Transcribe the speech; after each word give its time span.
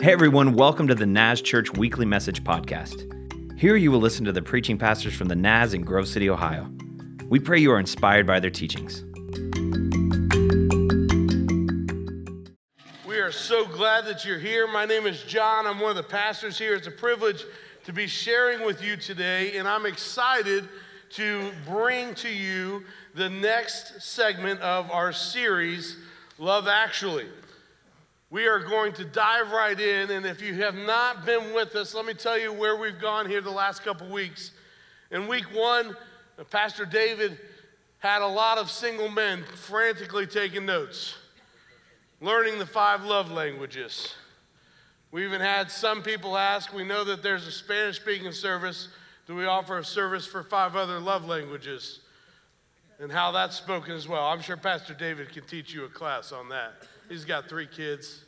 Hey 0.00 0.12
everyone, 0.12 0.54
welcome 0.54 0.86
to 0.86 0.94
the 0.94 1.06
Naz 1.06 1.42
Church 1.42 1.72
Weekly 1.72 2.06
Message 2.06 2.44
Podcast. 2.44 3.58
Here 3.58 3.74
you 3.74 3.90
will 3.90 3.98
listen 3.98 4.24
to 4.26 4.32
the 4.32 4.40
preaching 4.40 4.78
pastors 4.78 5.12
from 5.12 5.26
the 5.26 5.34
Naz 5.34 5.74
in 5.74 5.82
Grove 5.82 6.06
City, 6.06 6.30
Ohio. 6.30 6.70
We 7.28 7.40
pray 7.40 7.58
you 7.58 7.72
are 7.72 7.80
inspired 7.80 8.24
by 8.24 8.38
their 8.38 8.48
teachings. 8.48 9.02
We 13.08 13.18
are 13.18 13.32
so 13.32 13.66
glad 13.66 14.06
that 14.06 14.24
you're 14.24 14.38
here. 14.38 14.68
My 14.68 14.84
name 14.84 15.04
is 15.04 15.24
John. 15.24 15.66
I'm 15.66 15.80
one 15.80 15.90
of 15.90 15.96
the 15.96 16.04
pastors 16.04 16.56
here. 16.56 16.76
It's 16.76 16.86
a 16.86 16.92
privilege 16.92 17.44
to 17.82 17.92
be 17.92 18.06
sharing 18.06 18.64
with 18.64 18.80
you 18.80 18.96
today, 18.96 19.58
and 19.58 19.66
I'm 19.66 19.84
excited 19.84 20.68
to 21.14 21.50
bring 21.66 22.14
to 22.14 22.28
you 22.28 22.84
the 23.16 23.28
next 23.28 24.00
segment 24.00 24.60
of 24.60 24.92
our 24.92 25.12
series, 25.12 25.96
Love 26.38 26.68
Actually. 26.68 27.26
We 28.30 28.46
are 28.46 28.58
going 28.58 28.92
to 28.94 29.04
dive 29.04 29.52
right 29.52 29.78
in, 29.78 30.10
and 30.10 30.26
if 30.26 30.42
you 30.42 30.54
have 30.56 30.74
not 30.74 31.24
been 31.24 31.54
with 31.54 31.74
us, 31.74 31.94
let 31.94 32.04
me 32.04 32.12
tell 32.12 32.38
you 32.38 32.52
where 32.52 32.76
we've 32.76 33.00
gone 33.00 33.26
here 33.26 33.40
the 33.40 33.50
last 33.50 33.82
couple 33.82 34.06
weeks. 34.10 34.50
In 35.10 35.26
week 35.26 35.46
one, 35.54 35.96
Pastor 36.50 36.84
David 36.84 37.38
had 38.00 38.20
a 38.20 38.26
lot 38.26 38.58
of 38.58 38.70
single 38.70 39.08
men 39.08 39.44
frantically 39.54 40.26
taking 40.26 40.66
notes, 40.66 41.14
learning 42.20 42.58
the 42.58 42.66
five 42.66 43.02
love 43.02 43.30
languages. 43.30 44.14
We 45.10 45.24
even 45.24 45.40
had 45.40 45.70
some 45.70 46.02
people 46.02 46.36
ask, 46.36 46.74
we 46.74 46.84
know 46.84 47.04
that 47.04 47.22
there's 47.22 47.46
a 47.46 47.52
Spanish 47.52 47.96
speaking 47.96 48.32
service. 48.32 48.88
Do 49.26 49.34
we 49.34 49.46
offer 49.46 49.78
a 49.78 49.84
service 49.84 50.26
for 50.26 50.42
five 50.42 50.76
other 50.76 51.00
love 51.00 51.24
languages? 51.24 52.00
And 53.00 53.10
how 53.10 53.32
that's 53.32 53.56
spoken 53.56 53.94
as 53.94 54.06
well. 54.06 54.26
I'm 54.26 54.42
sure 54.42 54.58
Pastor 54.58 54.92
David 54.92 55.32
can 55.32 55.44
teach 55.44 55.72
you 55.72 55.86
a 55.86 55.88
class 55.88 56.30
on 56.30 56.50
that. 56.50 56.74
He's 57.08 57.24
got 57.24 57.48
three 57.48 57.66
kids. 57.66 58.24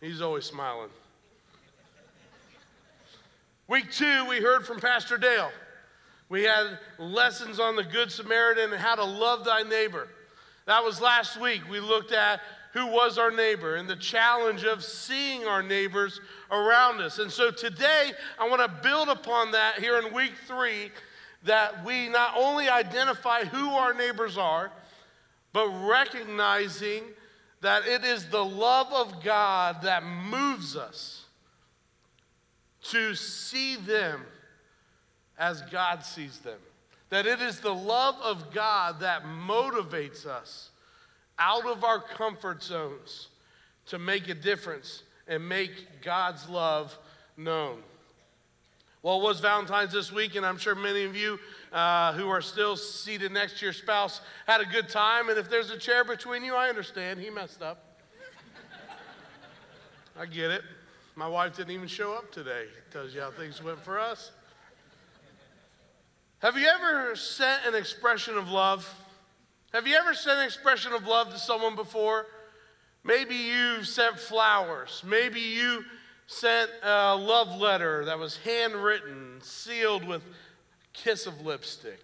He's 0.00 0.20
always 0.20 0.44
smiling. 0.44 0.88
Week 3.68 3.90
two, 3.92 4.26
we 4.28 4.40
heard 4.40 4.66
from 4.66 4.80
Pastor 4.80 5.18
Dale. 5.18 5.50
We 6.28 6.44
had 6.44 6.78
lessons 6.98 7.60
on 7.60 7.76
the 7.76 7.84
Good 7.84 8.10
Samaritan 8.10 8.72
and 8.72 8.80
how 8.80 8.94
to 8.94 9.04
love 9.04 9.44
thy 9.44 9.62
neighbor. 9.62 10.08
That 10.66 10.82
was 10.82 11.00
last 11.00 11.38
week. 11.38 11.62
We 11.70 11.78
looked 11.78 12.12
at 12.12 12.40
who 12.72 12.86
was 12.86 13.18
our 13.18 13.30
neighbor 13.30 13.76
and 13.76 13.88
the 13.88 13.96
challenge 13.96 14.64
of 14.64 14.82
seeing 14.82 15.44
our 15.44 15.62
neighbors 15.62 16.20
around 16.50 17.02
us. 17.02 17.18
And 17.18 17.30
so 17.30 17.50
today, 17.50 18.12
I 18.38 18.48
want 18.48 18.62
to 18.62 18.82
build 18.82 19.10
upon 19.10 19.52
that 19.52 19.78
here 19.78 19.98
in 19.98 20.12
week 20.14 20.32
three 20.46 20.90
that 21.44 21.84
we 21.84 22.08
not 22.08 22.34
only 22.36 22.70
identify 22.70 23.44
who 23.44 23.70
our 23.70 23.92
neighbors 23.92 24.38
are, 24.38 24.70
but 25.52 25.68
recognizing 25.86 27.02
that 27.62 27.86
it 27.86 28.04
is 28.04 28.26
the 28.26 28.44
love 28.44 28.92
of 28.92 29.22
God 29.24 29.82
that 29.82 30.04
moves 30.04 30.76
us 30.76 31.24
to 32.82 33.14
see 33.14 33.76
them 33.76 34.20
as 35.38 35.62
God 35.62 36.04
sees 36.04 36.40
them. 36.40 36.58
That 37.10 37.24
it 37.24 37.40
is 37.40 37.60
the 37.60 37.74
love 37.74 38.16
of 38.22 38.52
God 38.52 39.00
that 39.00 39.24
motivates 39.24 40.26
us 40.26 40.70
out 41.38 41.66
of 41.66 41.84
our 41.84 42.00
comfort 42.00 42.62
zones 42.62 43.28
to 43.86 43.98
make 43.98 44.28
a 44.28 44.34
difference 44.34 45.04
and 45.28 45.48
make 45.48 46.02
God's 46.02 46.48
love 46.48 46.98
known. 47.36 47.78
Well, 49.02 49.18
it 49.18 49.22
was 49.24 49.40
Valentine's 49.40 49.92
this 49.92 50.12
week, 50.12 50.36
and 50.36 50.46
I'm 50.46 50.58
sure 50.58 50.76
many 50.76 51.02
of 51.02 51.16
you 51.16 51.40
uh, 51.72 52.12
who 52.12 52.28
are 52.28 52.40
still 52.40 52.76
seated 52.76 53.32
next 53.32 53.58
to 53.58 53.66
your 53.66 53.72
spouse 53.72 54.20
had 54.46 54.60
a 54.60 54.64
good 54.64 54.88
time. 54.88 55.28
And 55.28 55.36
if 55.36 55.50
there's 55.50 55.70
a 55.70 55.76
chair 55.76 56.04
between 56.04 56.44
you, 56.44 56.54
I 56.54 56.68
understand. 56.68 57.18
He 57.18 57.28
messed 57.28 57.62
up. 57.62 57.84
I 60.16 60.26
get 60.26 60.52
it. 60.52 60.62
My 61.16 61.26
wife 61.26 61.56
didn't 61.56 61.72
even 61.72 61.88
show 61.88 62.12
up 62.12 62.30
today. 62.30 62.66
Tells 62.92 63.12
you 63.12 63.22
how 63.22 63.32
things 63.32 63.60
went 63.60 63.80
for 63.80 63.98
us. 63.98 64.30
Have 66.38 66.56
you 66.56 66.68
ever 66.68 67.16
sent 67.16 67.66
an 67.66 67.74
expression 67.74 68.38
of 68.38 68.50
love? 68.50 68.88
Have 69.72 69.88
you 69.88 69.96
ever 69.96 70.14
sent 70.14 70.38
an 70.38 70.44
expression 70.44 70.92
of 70.92 71.08
love 71.08 71.30
to 71.32 71.38
someone 71.38 71.74
before? 71.74 72.26
Maybe 73.02 73.34
you 73.34 73.82
sent 73.82 74.18
flowers. 74.18 75.02
Maybe 75.04 75.40
you 75.40 75.84
sent 76.32 76.70
a 76.82 77.14
love 77.14 77.60
letter 77.60 78.04
that 78.06 78.18
was 78.18 78.38
handwritten, 78.38 79.38
sealed 79.42 80.06
with 80.06 80.22
kiss 80.92 81.26
of 81.26 81.40
lipstick. 81.42 82.00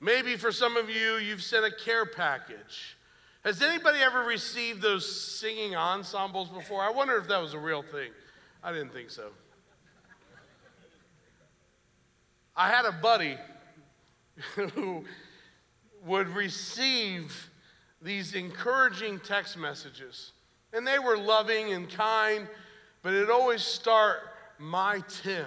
Maybe 0.00 0.36
for 0.36 0.52
some 0.52 0.76
of 0.76 0.88
you, 0.90 1.16
you've 1.16 1.42
sent 1.42 1.64
a 1.64 1.70
care 1.70 2.06
package. 2.06 2.96
Has 3.44 3.62
anybody 3.62 3.98
ever 4.00 4.22
received 4.22 4.82
those 4.82 5.38
singing 5.38 5.74
ensembles 5.74 6.48
before? 6.48 6.82
I 6.82 6.90
wonder 6.90 7.16
if 7.16 7.28
that 7.28 7.40
was 7.40 7.54
a 7.54 7.58
real 7.58 7.82
thing. 7.82 8.10
I 8.62 8.72
didn't 8.72 8.92
think 8.92 9.10
so. 9.10 9.30
I 12.56 12.68
had 12.68 12.84
a 12.84 12.92
buddy 12.92 13.36
who 14.54 15.04
would 16.04 16.28
receive 16.28 17.50
these 18.02 18.34
encouraging 18.34 19.20
text 19.20 19.56
messages, 19.56 20.32
and 20.72 20.86
they 20.86 20.98
were 20.98 21.16
loving 21.16 21.72
and 21.72 21.88
kind 21.88 22.48
but 23.02 23.14
it'd 23.14 23.30
always 23.30 23.62
start, 23.62 24.18
my 24.58 25.02
Tim. 25.22 25.46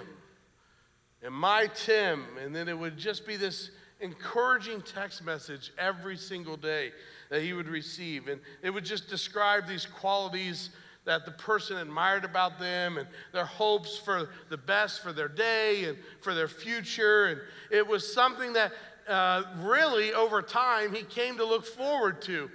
And 1.22 1.34
my 1.34 1.68
Tim. 1.74 2.24
And 2.42 2.54
then 2.54 2.68
it 2.68 2.78
would 2.78 2.96
just 2.96 3.26
be 3.26 3.36
this 3.36 3.70
encouraging 4.00 4.82
text 4.82 5.24
message 5.24 5.72
every 5.78 6.16
single 6.16 6.56
day 6.56 6.92
that 7.30 7.42
he 7.42 7.52
would 7.52 7.68
receive. 7.68 8.28
And 8.28 8.40
it 8.62 8.70
would 8.70 8.84
just 8.84 9.08
describe 9.08 9.66
these 9.66 9.86
qualities 9.86 10.70
that 11.04 11.24
the 11.24 11.32
person 11.32 11.78
admired 11.78 12.24
about 12.24 12.58
them 12.58 12.98
and 12.98 13.08
their 13.32 13.44
hopes 13.44 13.96
for 13.96 14.30
the 14.50 14.56
best 14.56 15.02
for 15.02 15.12
their 15.12 15.28
day 15.28 15.84
and 15.84 15.98
for 16.20 16.34
their 16.34 16.48
future. 16.48 17.26
And 17.26 17.40
it 17.70 17.86
was 17.86 18.12
something 18.12 18.52
that 18.52 18.72
uh, 19.08 19.42
really 19.58 20.12
over 20.12 20.42
time 20.42 20.94
he 20.94 21.02
came 21.02 21.36
to 21.38 21.44
look 21.44 21.66
forward 21.66 22.22
to. 22.22 22.50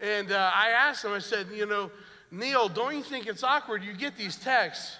And 0.00 0.30
uh, 0.30 0.50
I 0.54 0.70
asked 0.70 1.04
him, 1.04 1.12
I 1.12 1.18
said, 1.18 1.48
you 1.52 1.66
know, 1.66 1.90
Neil, 2.30 2.68
don't 2.68 2.94
you 2.94 3.02
think 3.02 3.26
it's 3.26 3.42
awkward? 3.42 3.82
You 3.82 3.94
get 3.94 4.16
these 4.16 4.36
texts 4.36 4.96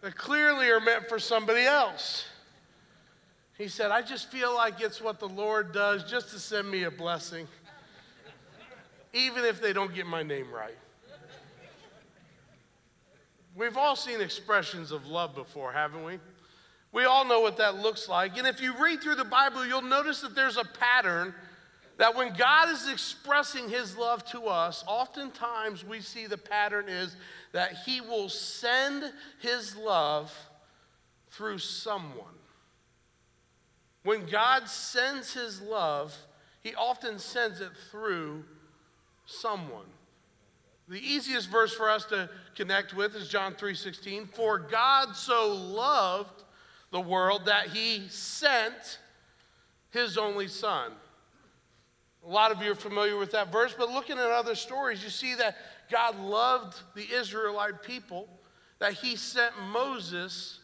that 0.00 0.16
clearly 0.16 0.68
are 0.70 0.80
meant 0.80 1.08
for 1.08 1.18
somebody 1.18 1.64
else. 1.64 2.26
He 3.58 3.68
said, 3.68 3.90
I 3.90 4.00
just 4.02 4.30
feel 4.30 4.54
like 4.54 4.80
it's 4.80 5.02
what 5.02 5.18
the 5.18 5.28
Lord 5.28 5.72
does 5.72 6.04
just 6.04 6.30
to 6.30 6.38
send 6.38 6.70
me 6.70 6.84
a 6.84 6.90
blessing, 6.90 7.46
even 9.12 9.44
if 9.44 9.60
they 9.60 9.72
don't 9.72 9.94
get 9.94 10.06
my 10.06 10.22
name 10.22 10.50
right. 10.50 10.78
We've 13.56 13.76
all 13.76 13.96
seen 13.96 14.20
expressions 14.20 14.92
of 14.92 15.06
love 15.06 15.34
before, 15.34 15.72
haven't 15.72 16.04
we? 16.04 16.18
We 16.92 17.04
all 17.04 17.24
know 17.24 17.40
what 17.40 17.56
that 17.58 17.76
looks 17.76 18.08
like. 18.08 18.38
And 18.38 18.46
if 18.46 18.60
you 18.60 18.72
read 18.82 19.02
through 19.02 19.16
the 19.16 19.24
Bible, 19.24 19.66
you'll 19.66 19.82
notice 19.82 20.20
that 20.22 20.34
there's 20.34 20.56
a 20.56 20.64
pattern 20.64 21.34
that 22.00 22.16
when 22.16 22.32
God 22.32 22.70
is 22.70 22.88
expressing 22.88 23.68
his 23.68 23.94
love 23.94 24.24
to 24.30 24.46
us, 24.46 24.82
oftentimes 24.86 25.84
we 25.84 26.00
see 26.00 26.26
the 26.26 26.38
pattern 26.38 26.88
is 26.88 27.14
that 27.52 27.74
he 27.84 28.00
will 28.00 28.30
send 28.30 29.12
his 29.38 29.76
love 29.76 30.34
through 31.30 31.58
someone. 31.58 32.38
When 34.02 34.24
God 34.24 34.66
sends 34.66 35.34
his 35.34 35.60
love, 35.60 36.16
he 36.62 36.74
often 36.74 37.18
sends 37.18 37.60
it 37.60 37.72
through 37.90 38.46
someone. 39.26 39.92
The 40.88 41.06
easiest 41.06 41.50
verse 41.50 41.74
for 41.74 41.90
us 41.90 42.06
to 42.06 42.30
connect 42.56 42.94
with 42.94 43.14
is 43.14 43.28
John 43.28 43.54
3:16, 43.54 44.26
"For 44.26 44.58
God 44.58 45.14
so 45.14 45.48
loved 45.52 46.44
the 46.92 47.00
world 47.00 47.44
that 47.44 47.66
he 47.68 48.08
sent 48.08 49.00
his 49.90 50.16
only 50.16 50.48
son." 50.48 50.98
A 52.26 52.30
lot 52.30 52.52
of 52.52 52.62
you 52.62 52.72
are 52.72 52.76
familiar 52.76 53.16
with 53.16 53.32
that 53.32 53.50
verse, 53.50 53.74
but 53.76 53.90
looking 53.90 54.18
at 54.18 54.26
other 54.26 54.54
stories, 54.54 55.02
you 55.02 55.10
see 55.10 55.34
that 55.36 55.56
God 55.90 56.18
loved 56.20 56.78
the 56.94 57.06
Israelite 57.12 57.82
people, 57.82 58.28
that 58.78 58.92
He 58.92 59.16
sent 59.16 59.52
Moses 59.72 60.58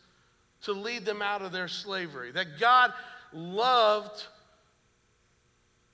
to 0.62 0.73
lead 0.73 1.05
them 1.05 1.23
out 1.23 1.43
of 1.43 1.53
their 1.53 1.69
slavery, 1.69 2.31
that 2.32 2.58
God 2.58 2.93
loved 3.32 4.26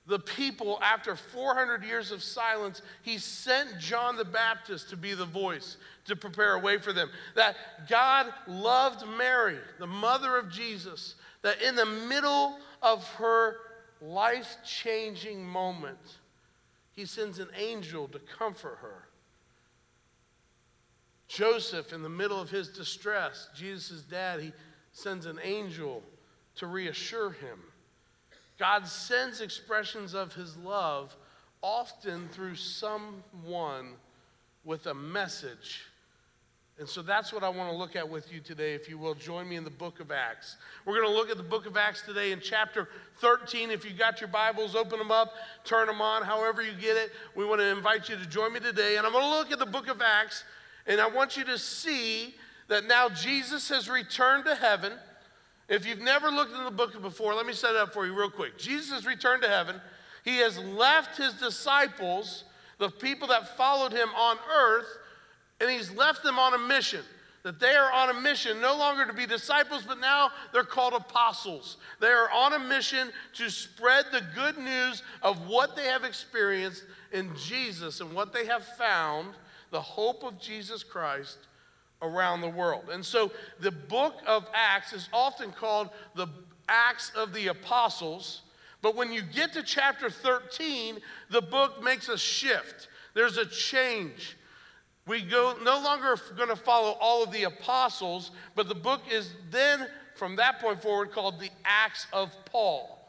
the 0.05 0.19
people 0.19 0.79
after 0.81 1.15
400 1.15 1.83
years 1.83 2.11
of 2.11 2.21
silence. 2.21 2.81
He 3.03 3.17
sent 3.17 3.79
John 3.79 4.17
the 4.17 4.25
Baptist 4.25 4.89
to 4.89 4.97
be 4.97 5.13
the 5.13 5.25
voice 5.25 5.77
to 6.05 6.15
prepare 6.15 6.55
a 6.55 6.59
way 6.59 6.77
for 6.77 6.91
them, 6.91 7.09
that 7.35 7.55
God 7.89 8.27
loved 8.47 9.07
Mary, 9.17 9.57
the 9.79 9.87
mother 9.87 10.35
of 10.37 10.51
Jesus, 10.51 11.15
that 11.41 11.61
in 11.61 11.75
the 11.75 11.85
middle 11.85 12.57
of 12.81 13.07
her 13.13 13.55
life 14.03 14.57
changing 14.65 15.45
moment, 15.45 16.17
he 16.91 17.05
sends 17.05 17.39
an 17.39 17.49
angel 17.55 18.07
to 18.09 18.19
comfort 18.19 18.77
her. 18.81 19.07
Joseph, 21.27 21.93
in 21.93 22.03
the 22.03 22.09
middle 22.09 22.39
of 22.39 22.49
his 22.49 22.69
distress, 22.69 23.47
Jesus' 23.55 24.01
dad, 24.01 24.41
he 24.41 24.51
sends 24.91 25.25
an 25.25 25.39
angel 25.41 26.03
to 26.55 26.67
reassure 26.67 27.31
him. 27.31 27.59
God 28.59 28.87
sends 28.87 29.41
expressions 29.41 30.13
of 30.13 30.33
his 30.33 30.55
love 30.57 31.15
often 31.61 32.27
through 32.29 32.55
someone 32.55 33.93
with 34.63 34.85
a 34.85 34.93
message. 34.93 35.85
And 36.79 36.89
so 36.89 37.03
that's 37.03 37.31
what 37.31 37.43
I 37.43 37.49
want 37.49 37.71
to 37.71 37.77
look 37.77 37.95
at 37.95 38.09
with 38.09 38.33
you 38.33 38.39
today. 38.39 38.73
If 38.73 38.89
you 38.89 38.97
will, 38.97 39.13
join 39.13 39.47
me 39.47 39.57
in 39.57 39.63
the 39.63 39.69
book 39.69 39.99
of 39.99 40.11
Acts. 40.11 40.57
We're 40.85 40.95
going 40.99 41.07
to 41.07 41.13
look 41.13 41.29
at 41.29 41.37
the 41.37 41.43
book 41.43 41.67
of 41.67 41.77
Acts 41.77 42.01
today 42.01 42.31
in 42.31 42.39
chapter 42.39 42.89
13. 43.19 43.69
If 43.69 43.85
you 43.85 43.91
got 43.91 44.19
your 44.19 44.27
Bibles, 44.27 44.75
open 44.75 44.97
them 44.97 45.11
up, 45.11 45.33
turn 45.63 45.85
them 45.85 46.01
on, 46.01 46.23
however 46.23 46.63
you 46.63 46.71
get 46.73 46.97
it. 46.97 47.11
We 47.35 47.45
want 47.45 47.61
to 47.61 47.67
invite 47.67 48.09
you 48.09 48.15
to 48.15 48.25
join 48.25 48.53
me 48.53 48.59
today. 48.59 48.97
And 48.97 49.05
I'm 49.05 49.13
going 49.13 49.23
to 49.23 49.29
look 49.29 49.51
at 49.51 49.59
the 49.59 49.67
book 49.67 49.87
of 49.87 50.01
Acts, 50.01 50.43
and 50.87 50.99
I 50.99 51.07
want 51.07 51.37
you 51.37 51.43
to 51.45 51.59
see 51.59 52.33
that 52.69 52.85
now 52.85 53.07
Jesus 53.07 53.69
has 53.69 53.87
returned 53.87 54.45
to 54.45 54.55
heaven. 54.55 54.93
If 55.69 55.85
you've 55.85 56.01
never 56.01 56.29
looked 56.29 56.55
in 56.55 56.63
the 56.63 56.71
book 56.71 56.99
before, 57.03 57.35
let 57.35 57.45
me 57.45 57.53
set 57.53 57.71
it 57.71 57.77
up 57.77 57.93
for 57.93 58.05
you 58.07 58.17
real 58.17 58.31
quick. 58.31 58.57
Jesus 58.57 58.91
has 58.91 59.05
returned 59.05 59.43
to 59.43 59.49
heaven. 59.49 59.79
He 60.25 60.37
has 60.37 60.57
left 60.57 61.17
his 61.17 61.33
disciples, 61.33 62.45
the 62.79 62.89
people 62.89 63.27
that 63.27 63.55
followed 63.57 63.91
him 63.91 64.09
on 64.17 64.37
earth, 64.51 64.87
and 65.63 65.71
he's 65.71 65.91
left 65.91 66.23
them 66.23 66.37
on 66.37 66.53
a 66.53 66.57
mission. 66.57 66.99
That 67.43 67.59
they 67.59 67.75
are 67.75 67.91
on 67.91 68.09
a 68.09 68.21
mission 68.21 68.61
no 68.61 68.77
longer 68.77 69.05
to 69.05 69.13
be 69.13 69.25
disciples, 69.25 69.83
but 69.85 69.99
now 69.99 70.29
they're 70.51 70.63
called 70.63 70.93
apostles. 70.93 71.77
They 71.99 72.07
are 72.07 72.29
on 72.31 72.53
a 72.53 72.59
mission 72.59 73.09
to 73.35 73.49
spread 73.49 74.05
the 74.11 74.21
good 74.35 74.57
news 74.57 75.03
of 75.21 75.47
what 75.47 75.75
they 75.75 75.85
have 75.85 76.03
experienced 76.03 76.83
in 77.11 77.31
Jesus 77.35 77.99
and 77.99 78.13
what 78.13 78.33
they 78.33 78.45
have 78.45 78.63
found, 78.63 79.35
the 79.71 79.81
hope 79.81 80.23
of 80.23 80.39
Jesus 80.39 80.83
Christ 80.83 81.37
around 82.01 82.41
the 82.41 82.49
world. 82.49 82.89
And 82.91 83.05
so 83.05 83.31
the 83.59 83.71
book 83.71 84.21
of 84.25 84.45
Acts 84.53 84.93
is 84.93 85.09
often 85.11 85.51
called 85.51 85.89
the 86.15 86.27
Acts 86.69 87.11
of 87.15 87.33
the 87.33 87.47
Apostles. 87.47 88.41
But 88.81 88.95
when 88.95 89.11
you 89.11 89.21
get 89.21 89.53
to 89.53 89.63
chapter 89.63 90.09
13, 90.09 90.97
the 91.29 91.41
book 91.41 91.83
makes 91.83 92.07
a 92.09 92.17
shift. 92.17 92.87
There's 93.13 93.37
a 93.37 93.45
change. 93.45 94.37
We 95.05 95.21
go 95.21 95.55
no 95.61 95.81
longer 95.81 96.15
going 96.37 96.49
to 96.49 96.55
follow 96.55 96.91
all 96.99 97.23
of 97.23 97.31
the 97.31 97.43
apostles, 97.43 98.31
but 98.55 98.69
the 98.69 98.75
book 98.75 99.01
is 99.11 99.33
then 99.51 99.87
from 100.15 100.37
that 100.37 100.59
point 100.59 100.81
forward 100.81 101.11
called 101.11 101.39
the 101.39 101.49
Acts 101.65 102.07
of 102.13 102.33
Paul. 102.45 102.99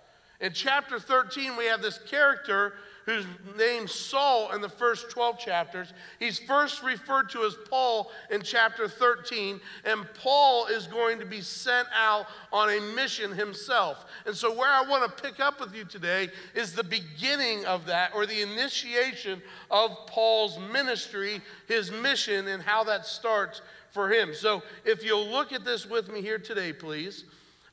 In 0.40 0.52
chapter 0.52 0.98
13, 0.98 1.56
we 1.56 1.66
have 1.66 1.80
this 1.80 1.98
character 1.98 2.74
who's 3.04 3.26
named 3.58 3.90
Saul 3.90 4.52
in 4.52 4.60
the 4.60 4.68
first 4.68 5.10
12 5.10 5.38
chapters. 5.38 5.92
He's 6.18 6.38
first 6.38 6.82
referred 6.82 7.28
to 7.30 7.42
as 7.42 7.54
Paul 7.68 8.10
in 8.30 8.42
chapter 8.42 8.88
13, 8.88 9.60
and 9.84 10.06
Paul 10.14 10.66
is 10.66 10.86
going 10.86 11.18
to 11.18 11.26
be 11.26 11.40
sent 11.40 11.86
out 11.94 12.26
on 12.52 12.70
a 12.70 12.80
mission 12.94 13.32
himself. 13.32 14.06
And 14.26 14.34
so, 14.34 14.54
where 14.54 14.70
I 14.70 14.82
want 14.88 15.04
to 15.04 15.22
pick 15.22 15.38
up 15.38 15.60
with 15.60 15.74
you 15.74 15.84
today 15.84 16.28
is 16.54 16.72
the 16.72 16.84
beginning 16.84 17.64
of 17.66 17.86
that, 17.86 18.14
or 18.14 18.26
the 18.26 18.40
initiation 18.40 19.42
of 19.70 19.90
Paul's 20.06 20.58
ministry, 20.72 21.40
his 21.68 21.90
mission, 21.90 22.48
and 22.48 22.62
how 22.62 22.84
that 22.84 23.06
starts 23.06 23.60
for 23.90 24.10
him. 24.10 24.34
So, 24.34 24.62
if 24.84 25.04
you'll 25.04 25.28
look 25.28 25.52
at 25.52 25.64
this 25.64 25.86
with 25.86 26.10
me 26.10 26.22
here 26.22 26.38
today, 26.38 26.72
please. 26.72 27.24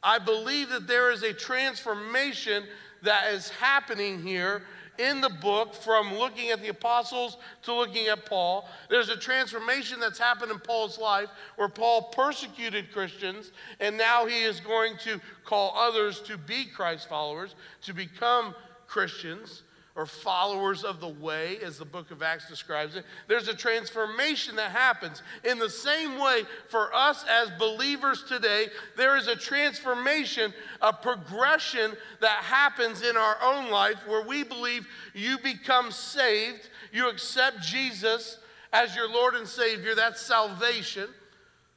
I 0.04 0.18
believe 0.18 0.70
that 0.70 0.88
there 0.88 1.12
is 1.12 1.24
a 1.24 1.32
transformation 1.32 2.64
that 3.04 3.34
is 3.34 3.50
happening 3.50 4.22
here 4.22 4.64
in 4.98 5.22
the 5.22 5.30
book 5.30 5.74
from 5.74 6.18
looking 6.18 6.50
at 6.50 6.62
the 6.62 6.70
apostles 6.70 7.38
to 7.64 7.74
looking 7.74 8.08
at 8.08 8.26
Paul. 8.26 8.68
There's 8.90 9.10
a 9.10 9.18
transformation 9.18 10.00
that's 10.00 10.20
happened 10.20 10.52
in 10.52 10.60
Paul's 10.60 10.98
life 10.98 11.30
where 11.56 11.70
Paul 11.70 12.04
persecuted 12.04 12.92
Christians, 12.92 13.52
and 13.80 13.98
now 13.98 14.26
he 14.26 14.44
is 14.44 14.60
going 14.60 14.98
to 15.04 15.20
call 15.46 15.74
others 15.78 16.20
to 16.22 16.38
be 16.38 16.66
Christ 16.66 17.10
followers, 17.10 17.56
to 17.84 17.94
become 17.94 18.54
Christians 18.88 19.64
or 19.96 20.06
followers 20.06 20.84
of 20.84 21.02
the 21.02 21.08
way, 21.08 21.58
as 21.64 21.78
the 21.78 21.86
book 21.86 22.12
of 22.12 22.24
Acts 22.24 22.48
describes 22.48 22.96
it. 22.96 23.06
There's 23.28 23.50
a 23.50 23.54
transformation 23.54 24.56
that 24.56 24.72
happens. 24.72 25.22
In 25.44 25.60
the 25.60 25.70
same 25.70 26.18
way, 26.18 26.44
for 26.70 26.94
us 26.94 27.26
as 27.30 27.50
believers 27.60 28.24
today, 28.24 28.68
there 28.96 29.18
is 29.18 29.28
a 29.28 29.36
transformation, 29.36 30.54
a 30.82 30.94
progression 30.94 31.92
that 32.22 32.44
happens 32.44 33.02
in 33.02 33.18
our 33.18 33.38
own 33.44 33.70
life 33.70 33.98
where 34.08 34.26
we 34.26 34.44
believe 34.44 34.88
you 35.14 35.38
become 35.40 35.92
saved, 35.92 36.70
you 36.94 37.10
accept 37.10 37.62
Jesus 37.62 38.38
as 38.72 38.96
your 38.96 39.10
Lord 39.10 39.36
and 39.36 39.48
Savior. 39.48 39.94
That's 39.94 40.22
salvation. 40.22 41.10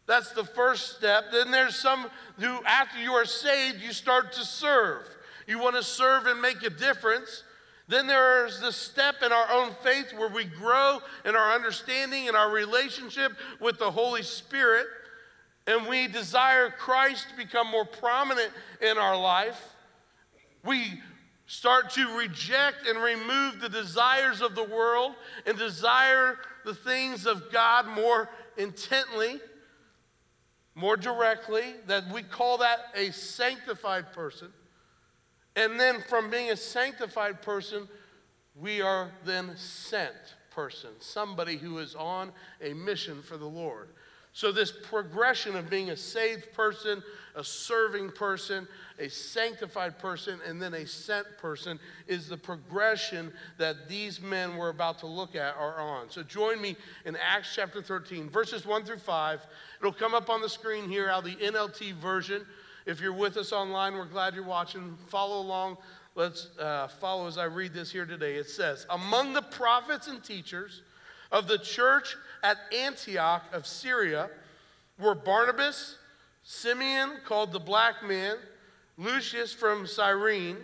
That's 0.06 0.32
the 0.32 0.44
first 0.44 0.96
step. 0.96 1.32
Then 1.32 1.50
there's 1.50 1.76
some 1.76 2.06
who, 2.38 2.60
after 2.64 3.00
you 3.00 3.12
are 3.12 3.24
saved, 3.24 3.80
you 3.80 3.92
start 3.92 4.32
to 4.34 4.44
serve. 4.44 5.08
You 5.46 5.58
want 5.58 5.76
to 5.76 5.82
serve 5.82 6.26
and 6.26 6.40
make 6.40 6.62
a 6.62 6.70
difference. 6.70 7.42
Then 7.86 8.06
there's 8.06 8.60
the 8.60 8.72
step 8.72 9.16
in 9.22 9.30
our 9.30 9.50
own 9.52 9.72
faith 9.82 10.12
where 10.16 10.30
we 10.30 10.44
grow 10.44 11.00
in 11.24 11.36
our 11.36 11.52
understanding 11.52 12.28
and 12.28 12.36
our 12.36 12.50
relationship 12.50 13.32
with 13.60 13.78
the 13.78 13.90
Holy 13.90 14.22
Spirit, 14.22 14.86
and 15.66 15.86
we 15.86 16.08
desire 16.08 16.70
Christ 16.70 17.28
to 17.30 17.36
become 17.36 17.70
more 17.70 17.84
prominent 17.84 18.50
in 18.80 18.96
our 18.96 19.18
life. 19.20 19.60
We 20.64 21.02
start 21.46 21.90
to 21.90 22.16
reject 22.16 22.86
and 22.86 22.98
remove 23.02 23.60
the 23.60 23.68
desires 23.68 24.40
of 24.40 24.54
the 24.54 24.64
world 24.64 25.14
and 25.44 25.58
desire 25.58 26.38
the 26.64 26.74
things 26.74 27.26
of 27.26 27.52
God 27.52 27.86
more 27.86 28.30
intently, 28.56 29.40
more 30.74 30.96
directly, 30.96 31.74
that 31.86 32.08
we 32.10 32.22
call 32.22 32.58
that 32.58 32.78
a 32.94 33.12
sanctified 33.12 34.12
person. 34.14 34.48
And 35.56 35.78
then 35.78 36.02
from 36.08 36.30
being 36.30 36.50
a 36.50 36.56
sanctified 36.56 37.42
person, 37.42 37.88
we 38.54 38.80
are 38.80 39.10
then 39.24 39.52
sent 39.56 40.14
person, 40.50 40.90
somebody 41.00 41.56
who 41.56 41.78
is 41.78 41.94
on 41.94 42.32
a 42.62 42.72
mission 42.74 43.22
for 43.22 43.36
the 43.36 43.46
Lord. 43.46 43.88
So, 44.36 44.50
this 44.50 44.72
progression 44.72 45.54
of 45.54 45.70
being 45.70 45.90
a 45.90 45.96
saved 45.96 46.52
person, 46.54 47.04
a 47.36 47.44
serving 47.44 48.10
person, 48.10 48.66
a 48.98 49.08
sanctified 49.08 49.96
person, 50.00 50.40
and 50.44 50.60
then 50.60 50.74
a 50.74 50.88
sent 50.88 51.26
person 51.38 51.78
is 52.08 52.28
the 52.28 52.36
progression 52.36 53.32
that 53.58 53.88
these 53.88 54.20
men 54.20 54.56
we're 54.56 54.70
about 54.70 54.98
to 55.00 55.06
look 55.06 55.36
at 55.36 55.54
are 55.54 55.80
on. 55.80 56.10
So, 56.10 56.24
join 56.24 56.60
me 56.60 56.74
in 57.04 57.14
Acts 57.14 57.54
chapter 57.54 57.80
13, 57.80 58.28
verses 58.28 58.66
1 58.66 58.84
through 58.84 58.98
5. 58.98 59.46
It'll 59.78 59.92
come 59.92 60.14
up 60.14 60.28
on 60.28 60.42
the 60.42 60.48
screen 60.48 60.88
here 60.88 61.08
out 61.08 61.24
of 61.24 61.30
the 61.30 61.36
NLT 61.36 61.94
version. 61.94 62.44
If 62.86 63.00
you're 63.00 63.14
with 63.14 63.36
us 63.38 63.52
online, 63.52 63.94
we're 63.94 64.04
glad 64.04 64.34
you're 64.34 64.44
watching. 64.44 64.96
Follow 65.08 65.40
along. 65.40 65.78
Let's 66.14 66.50
uh, 66.58 66.88
follow 66.88 67.26
as 67.26 67.38
I 67.38 67.44
read 67.44 67.72
this 67.72 67.90
here 67.90 68.04
today. 68.04 68.34
It 68.34 68.48
says, 68.48 68.86
Among 68.90 69.32
the 69.32 69.42
prophets 69.42 70.06
and 70.06 70.22
teachers 70.22 70.82
of 71.32 71.48
the 71.48 71.58
church 71.58 72.16
at 72.42 72.58
Antioch 72.76 73.42
of 73.52 73.66
Syria 73.66 74.28
were 74.98 75.14
Barnabas, 75.14 75.96
Simeon, 76.42 77.12
called 77.24 77.52
the 77.52 77.58
black 77.58 78.04
man, 78.06 78.36
Lucius 78.98 79.52
from 79.52 79.86
Cyrene, 79.86 80.58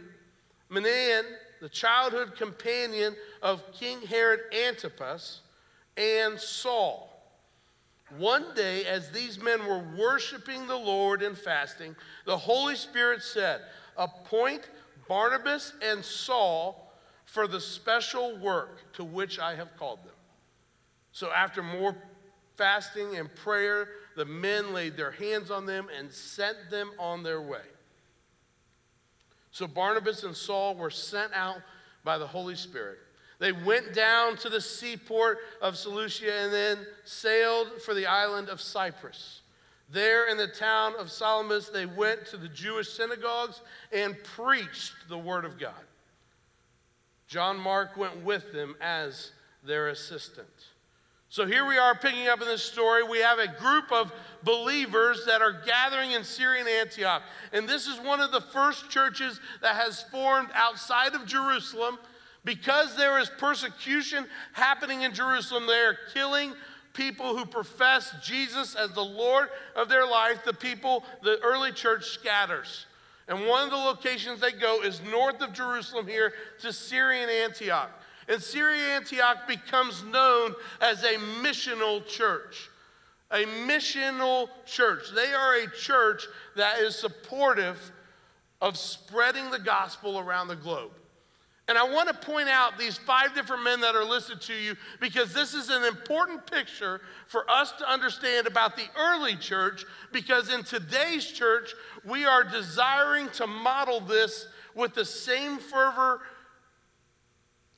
Manaen, 0.70 1.22
the 1.60 1.68
childhood 1.68 2.36
companion 2.36 3.16
of 3.42 3.62
King 3.72 4.02
Herod 4.02 4.40
Antipas, 4.66 5.40
and 5.96 6.38
Saul. 6.38 7.09
One 8.16 8.54
day, 8.54 8.86
as 8.86 9.10
these 9.10 9.40
men 9.40 9.64
were 9.66 9.84
worshiping 9.96 10.66
the 10.66 10.76
Lord 10.76 11.22
and 11.22 11.38
fasting, 11.38 11.94
the 12.26 12.36
Holy 12.36 12.74
Spirit 12.74 13.22
said, 13.22 13.60
Appoint 13.96 14.68
Barnabas 15.08 15.74
and 15.82 16.04
Saul 16.04 16.92
for 17.24 17.46
the 17.46 17.60
special 17.60 18.36
work 18.38 18.92
to 18.94 19.04
which 19.04 19.38
I 19.38 19.54
have 19.54 19.76
called 19.76 20.00
them. 20.00 20.14
So, 21.12 21.30
after 21.30 21.62
more 21.62 21.96
fasting 22.56 23.16
and 23.16 23.32
prayer, 23.34 23.88
the 24.16 24.24
men 24.24 24.72
laid 24.74 24.96
their 24.96 25.12
hands 25.12 25.50
on 25.50 25.66
them 25.66 25.88
and 25.96 26.10
sent 26.12 26.56
them 26.70 26.90
on 26.98 27.22
their 27.22 27.40
way. 27.40 27.62
So, 29.52 29.66
Barnabas 29.66 30.24
and 30.24 30.36
Saul 30.36 30.74
were 30.74 30.90
sent 30.90 31.32
out 31.32 31.58
by 32.04 32.18
the 32.18 32.26
Holy 32.26 32.56
Spirit. 32.56 32.98
They 33.40 33.52
went 33.52 33.94
down 33.94 34.36
to 34.38 34.50
the 34.50 34.60
seaport 34.60 35.38
of 35.62 35.76
Seleucia 35.76 36.32
and 36.32 36.52
then 36.52 36.78
sailed 37.04 37.82
for 37.82 37.94
the 37.94 38.06
island 38.06 38.50
of 38.50 38.60
Cyprus. 38.60 39.40
There 39.90 40.28
in 40.28 40.36
the 40.36 40.46
town 40.46 40.94
of 40.98 41.10
Salamis, 41.10 41.70
they 41.70 41.86
went 41.86 42.26
to 42.26 42.36
the 42.36 42.48
Jewish 42.48 42.90
synagogues 42.90 43.62
and 43.92 44.22
preached 44.22 44.92
the 45.08 45.18
word 45.18 45.44
of 45.44 45.58
God. 45.58 45.72
John 47.26 47.58
Mark 47.58 47.96
went 47.96 48.22
with 48.22 48.52
them 48.52 48.76
as 48.80 49.32
their 49.64 49.88
assistant. 49.88 50.46
So 51.30 51.46
here 51.46 51.64
we 51.64 51.78
are 51.78 51.94
picking 51.94 52.28
up 52.28 52.42
in 52.42 52.46
this 52.46 52.62
story. 52.62 53.04
We 53.04 53.20
have 53.20 53.38
a 53.38 53.46
group 53.46 53.90
of 53.90 54.12
believers 54.42 55.24
that 55.26 55.40
are 55.40 55.62
gathering 55.64 56.10
in 56.10 56.24
Syrian 56.24 56.66
Antioch. 56.68 57.22
And 57.52 57.68
this 57.68 57.86
is 57.86 57.98
one 58.00 58.20
of 58.20 58.32
the 58.32 58.40
first 58.40 58.90
churches 58.90 59.40
that 59.62 59.76
has 59.76 60.02
formed 60.02 60.48
outside 60.54 61.14
of 61.14 61.26
Jerusalem 61.26 61.98
because 62.44 62.96
there 62.96 63.18
is 63.18 63.30
persecution 63.38 64.26
happening 64.52 65.02
in 65.02 65.12
Jerusalem, 65.12 65.66
they 65.66 65.80
are 65.80 65.96
killing 66.14 66.54
people 66.92 67.36
who 67.36 67.44
profess 67.44 68.14
Jesus 68.22 68.74
as 68.74 68.92
the 68.92 69.04
Lord 69.04 69.48
of 69.76 69.88
their 69.88 70.06
life. 70.06 70.44
The 70.44 70.54
people, 70.54 71.04
the 71.22 71.38
early 71.40 71.72
church 71.72 72.06
scatters. 72.06 72.86
And 73.28 73.46
one 73.46 73.64
of 73.64 73.70
the 73.70 73.76
locations 73.76 74.40
they 74.40 74.52
go 74.52 74.82
is 74.82 75.00
north 75.02 75.40
of 75.40 75.52
Jerusalem 75.52 76.06
here 76.06 76.32
to 76.60 76.72
Syrian 76.72 77.28
Antioch. 77.28 77.90
And 78.28 78.42
Syria 78.42 78.96
Antioch 78.96 79.46
becomes 79.46 80.02
known 80.04 80.54
as 80.80 81.02
a 81.04 81.14
missional 81.42 82.04
church. 82.06 82.70
A 83.30 83.44
missional 83.66 84.48
church. 84.66 85.04
They 85.14 85.32
are 85.32 85.54
a 85.56 85.70
church 85.70 86.26
that 86.56 86.80
is 86.80 86.96
supportive 86.96 87.92
of 88.60 88.76
spreading 88.76 89.50
the 89.50 89.58
gospel 89.58 90.18
around 90.18 90.48
the 90.48 90.56
globe. 90.56 90.90
And 91.70 91.78
I 91.78 91.84
want 91.84 92.08
to 92.08 92.14
point 92.14 92.48
out 92.48 92.80
these 92.80 92.98
five 92.98 93.32
different 93.32 93.62
men 93.62 93.80
that 93.82 93.94
are 93.94 94.04
listed 94.04 94.40
to 94.40 94.54
you 94.54 94.74
because 94.98 95.32
this 95.32 95.54
is 95.54 95.70
an 95.70 95.84
important 95.84 96.44
picture 96.50 97.00
for 97.28 97.48
us 97.48 97.70
to 97.78 97.88
understand 97.88 98.48
about 98.48 98.76
the 98.76 98.86
early 98.98 99.36
church. 99.36 99.84
Because 100.10 100.52
in 100.52 100.64
today's 100.64 101.24
church, 101.24 101.72
we 102.04 102.24
are 102.24 102.42
desiring 102.42 103.28
to 103.34 103.46
model 103.46 104.00
this 104.00 104.48
with 104.74 104.94
the 104.94 105.04
same 105.04 105.58
fervor 105.58 106.22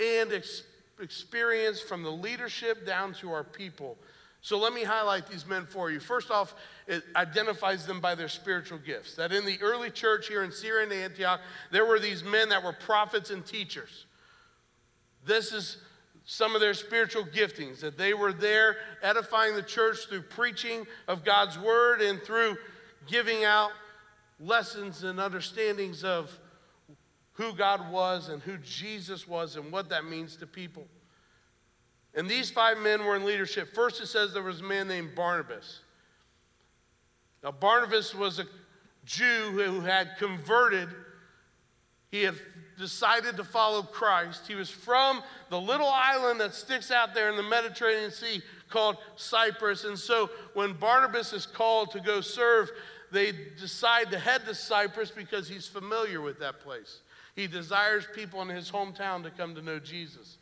and 0.00 0.32
ex- 0.32 0.62
experience 0.98 1.82
from 1.82 2.02
the 2.02 2.12
leadership 2.12 2.86
down 2.86 3.12
to 3.12 3.30
our 3.30 3.44
people. 3.44 3.98
So 4.42 4.58
let 4.58 4.72
me 4.72 4.82
highlight 4.82 5.28
these 5.28 5.46
men 5.46 5.66
for 5.66 5.90
you. 5.90 6.00
First 6.00 6.32
off, 6.32 6.56
it 6.88 7.04
identifies 7.14 7.86
them 7.86 8.00
by 8.00 8.16
their 8.16 8.28
spiritual 8.28 8.78
gifts. 8.78 9.14
That 9.14 9.32
in 9.32 9.46
the 9.46 9.60
early 9.62 9.88
church 9.88 10.26
here 10.26 10.42
in 10.42 10.50
Syria 10.50 10.82
and 10.82 10.92
Antioch, 10.92 11.40
there 11.70 11.86
were 11.86 12.00
these 12.00 12.24
men 12.24 12.48
that 12.48 12.64
were 12.64 12.72
prophets 12.72 13.30
and 13.30 13.46
teachers. 13.46 14.06
This 15.24 15.52
is 15.52 15.76
some 16.24 16.56
of 16.56 16.60
their 16.60 16.74
spiritual 16.74 17.24
giftings, 17.24 17.80
that 17.80 17.96
they 17.96 18.14
were 18.14 18.32
there 18.32 18.76
edifying 19.02 19.54
the 19.54 19.62
church 19.62 20.06
through 20.08 20.22
preaching 20.22 20.86
of 21.06 21.24
God's 21.24 21.56
word 21.58 22.00
and 22.00 22.20
through 22.20 22.56
giving 23.08 23.44
out 23.44 23.70
lessons 24.40 25.04
and 25.04 25.20
understandings 25.20 26.02
of 26.02 26.36
who 27.34 27.52
God 27.54 27.92
was 27.92 28.28
and 28.28 28.42
who 28.42 28.58
Jesus 28.58 29.26
was 29.26 29.56
and 29.56 29.70
what 29.70 29.88
that 29.90 30.04
means 30.04 30.36
to 30.36 30.46
people. 30.46 30.86
And 32.14 32.28
these 32.28 32.50
five 32.50 32.78
men 32.78 33.04
were 33.04 33.16
in 33.16 33.24
leadership. 33.24 33.74
First, 33.74 34.00
it 34.00 34.06
says 34.06 34.32
there 34.32 34.42
was 34.42 34.60
a 34.60 34.64
man 34.64 34.88
named 34.88 35.14
Barnabas. 35.14 35.80
Now, 37.42 37.52
Barnabas 37.52 38.14
was 38.14 38.38
a 38.38 38.46
Jew 39.04 39.50
who 39.52 39.80
had 39.80 40.16
converted, 40.18 40.88
he 42.10 42.22
had 42.22 42.34
decided 42.78 43.36
to 43.36 43.44
follow 43.44 43.82
Christ. 43.82 44.46
He 44.46 44.54
was 44.54 44.70
from 44.70 45.22
the 45.50 45.60
little 45.60 45.88
island 45.88 46.40
that 46.40 46.54
sticks 46.54 46.90
out 46.90 47.14
there 47.14 47.30
in 47.30 47.36
the 47.36 47.42
Mediterranean 47.42 48.10
Sea 48.10 48.42
called 48.68 48.96
Cyprus. 49.16 49.84
And 49.84 49.98
so, 49.98 50.30
when 50.54 50.74
Barnabas 50.74 51.32
is 51.32 51.46
called 51.46 51.90
to 51.92 52.00
go 52.00 52.20
serve, 52.20 52.70
they 53.10 53.32
decide 53.58 54.10
to 54.10 54.18
head 54.18 54.44
to 54.46 54.54
Cyprus 54.54 55.10
because 55.10 55.48
he's 55.48 55.66
familiar 55.66 56.20
with 56.20 56.38
that 56.40 56.60
place. 56.60 57.00
He 57.34 57.46
desires 57.46 58.06
people 58.14 58.42
in 58.42 58.48
his 58.48 58.70
hometown 58.70 59.22
to 59.22 59.30
come 59.30 59.54
to 59.54 59.62
know 59.62 59.78
Jesus. 59.78 60.38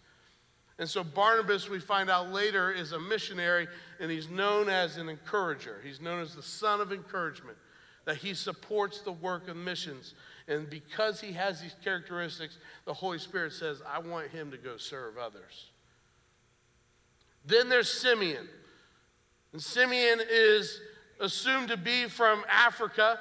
And 0.81 0.89
so 0.89 1.05
Barnabas, 1.05 1.69
we 1.69 1.79
find 1.79 2.09
out 2.09 2.33
later, 2.33 2.73
is 2.73 2.93
a 2.93 2.99
missionary 2.99 3.69
and 4.01 4.11
he's 4.11 4.31
known 4.31 4.71
as 4.71 4.97
an 4.97 5.11
encourager. 5.11 5.77
He's 5.85 6.01
known 6.01 6.23
as 6.23 6.35
the 6.35 6.43
son 6.43 6.81
of 6.81 6.91
encouragement, 6.91 7.59
that 8.07 8.17
he 8.17 8.33
supports 8.33 9.03
the 9.03 9.13
work 9.13 9.47
of 9.49 9.57
missions. 9.57 10.15
And 10.49 10.71
because 10.71 11.21
he 11.21 11.33
has 11.33 11.61
these 11.61 11.77
characteristics, 11.85 12.57
the 12.87 12.95
Holy 12.95 13.19
Spirit 13.19 13.53
says, 13.53 13.83
I 13.87 13.99
want 13.99 14.29
him 14.29 14.51
to 14.53 14.57
go 14.57 14.79
serve 14.79 15.19
others. 15.19 15.71
Then 17.45 17.69
there's 17.69 17.93
Simeon. 17.93 18.49
And 19.53 19.63
Simeon 19.63 20.21
is 20.31 20.81
assumed 21.21 21.69
to 21.69 21.77
be 21.77 22.07
from 22.07 22.43
Africa. 22.51 23.19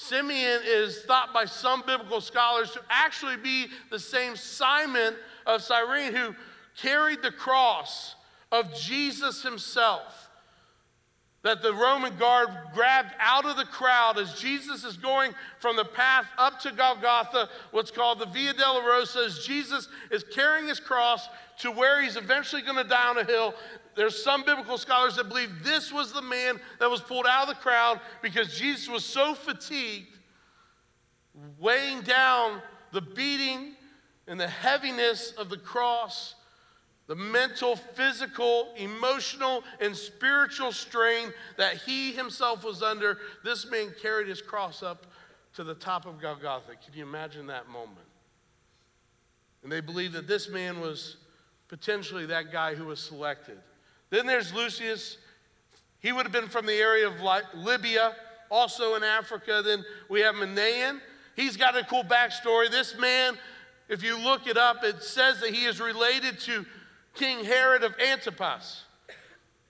Simeon 0.00 0.60
is 0.64 1.02
thought 1.02 1.34
by 1.34 1.44
some 1.44 1.82
biblical 1.84 2.20
scholars 2.20 2.70
to 2.70 2.80
actually 2.88 3.36
be 3.36 3.66
the 3.90 3.98
same 3.98 4.36
Simon 4.36 5.16
of 5.44 5.60
Cyrene 5.60 6.14
who 6.14 6.36
carried 6.80 7.20
the 7.20 7.32
cross 7.32 8.14
of 8.52 8.72
Jesus 8.76 9.42
himself 9.42 10.27
that 11.42 11.62
the 11.62 11.72
Roman 11.72 12.16
guard 12.16 12.48
grabbed 12.74 13.14
out 13.20 13.46
of 13.46 13.56
the 13.56 13.64
crowd 13.64 14.18
as 14.18 14.34
Jesus 14.34 14.84
is 14.84 14.96
going 14.96 15.32
from 15.60 15.76
the 15.76 15.84
path 15.84 16.26
up 16.36 16.58
to 16.60 16.72
Golgotha, 16.72 17.48
what's 17.70 17.92
called 17.92 18.18
the 18.18 18.26
Via 18.26 18.54
Dolorosa, 18.54 19.26
as 19.26 19.46
Jesus 19.46 19.88
is 20.10 20.24
carrying 20.24 20.66
his 20.66 20.80
cross 20.80 21.28
to 21.60 21.70
where 21.70 22.02
he's 22.02 22.16
eventually 22.16 22.62
going 22.62 22.76
to 22.76 22.84
die 22.84 23.08
on 23.08 23.18
a 23.18 23.24
hill. 23.24 23.54
There's 23.94 24.22
some 24.22 24.44
biblical 24.44 24.78
scholars 24.78 25.16
that 25.16 25.28
believe 25.28 25.50
this 25.62 25.92
was 25.92 26.12
the 26.12 26.22
man 26.22 26.60
that 26.80 26.90
was 26.90 27.00
pulled 27.00 27.26
out 27.26 27.48
of 27.48 27.48
the 27.48 27.60
crowd 27.60 28.00
because 28.20 28.58
Jesus 28.58 28.88
was 28.88 29.04
so 29.04 29.34
fatigued, 29.34 30.18
weighing 31.58 32.02
down 32.02 32.60
the 32.92 33.00
beating 33.00 33.74
and 34.26 34.40
the 34.40 34.48
heaviness 34.48 35.32
of 35.32 35.50
the 35.50 35.56
cross, 35.56 36.34
the 37.08 37.16
mental, 37.16 37.74
physical, 37.74 38.68
emotional, 38.76 39.64
and 39.80 39.96
spiritual 39.96 40.72
strain 40.72 41.32
that 41.56 41.78
he 41.78 42.12
himself 42.12 42.62
was 42.62 42.82
under, 42.82 43.18
this 43.42 43.68
man 43.70 43.92
carried 44.00 44.28
his 44.28 44.42
cross 44.42 44.82
up 44.82 45.06
to 45.54 45.64
the 45.64 45.74
top 45.74 46.06
of 46.06 46.20
Golgotha. 46.20 46.72
Can 46.84 46.94
you 46.94 47.02
imagine 47.02 47.46
that 47.46 47.68
moment? 47.68 48.06
And 49.62 49.72
they 49.72 49.80
believe 49.80 50.12
that 50.12 50.28
this 50.28 50.48
man 50.48 50.80
was 50.80 51.16
potentially 51.68 52.26
that 52.26 52.52
guy 52.52 52.74
who 52.74 52.84
was 52.84 53.00
selected. 53.00 53.58
Then 54.10 54.26
there's 54.26 54.52
Lucius. 54.54 55.16
He 56.00 56.12
would 56.12 56.24
have 56.24 56.32
been 56.32 56.48
from 56.48 56.66
the 56.66 56.74
area 56.74 57.08
of 57.08 57.14
Libya, 57.54 58.12
also 58.50 58.94
in 58.94 59.02
Africa. 59.02 59.62
Then 59.64 59.82
we 60.08 60.20
have 60.20 60.34
Manaen. 60.34 61.00
He's 61.36 61.56
got 61.56 61.76
a 61.76 61.84
cool 61.84 62.04
backstory. 62.04 62.70
This 62.70 62.96
man 62.98 63.36
if 63.88 64.02
you 64.02 64.18
look 64.18 64.46
it 64.46 64.58
up, 64.58 64.84
it 64.84 65.02
says 65.02 65.40
that 65.40 65.50
he 65.50 65.64
is 65.64 65.80
related 65.80 66.38
to 66.40 66.66
King 67.14 67.44
Herod 67.44 67.82
of 67.82 67.94
Antipas. 68.00 68.82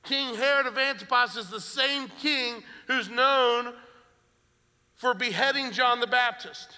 King 0.02 0.34
Herod 0.34 0.66
of 0.66 0.78
Antipas 0.78 1.36
is 1.36 1.50
the 1.50 1.60
same 1.60 2.08
king 2.20 2.62
who's 2.86 3.08
known 3.10 3.74
for 4.94 5.14
beheading 5.14 5.70
John 5.70 6.00
the 6.00 6.06
Baptist, 6.06 6.68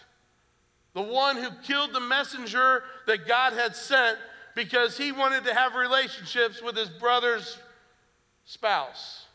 the 0.95 1.03
one 1.03 1.37
who 1.37 1.51
killed 1.63 1.93
the 1.93 2.01
messenger 2.01 2.83
that 3.07 3.27
God 3.27 3.53
had 3.53 3.75
sent 3.75 4.19
because 4.55 4.99
he 4.99 5.13
wanted 5.13 5.45
to 5.45 5.55
have 5.55 5.75
relationships 5.75 6.61
with 6.63 6.77
his 6.77 6.91
brother's 6.91 7.57
spouse. 8.45 9.27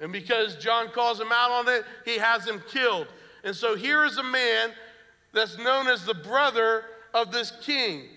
And 0.00 0.12
because 0.12 0.56
John 0.56 0.88
calls 0.88 1.20
him 1.20 1.30
out 1.32 1.52
on 1.52 1.68
it, 1.68 1.84
he 2.04 2.18
has 2.18 2.46
him 2.46 2.60
killed. 2.68 3.06
And 3.44 3.54
so 3.54 3.76
here 3.76 4.04
is 4.04 4.18
a 4.18 4.22
man 4.22 4.70
that's 5.32 5.56
known 5.58 5.86
as 5.86 6.04
the 6.04 6.14
brother 6.14 6.84
of 7.14 7.30
this 7.30 7.52
king. 7.62 8.08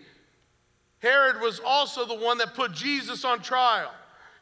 Herod 1.05 1.39
was 1.39 1.59
also 1.63 2.05
the 2.05 2.15
one 2.15 2.39
that 2.39 2.55
put 2.55 2.71
Jesus 2.71 3.24
on 3.24 3.39
trial. 3.39 3.91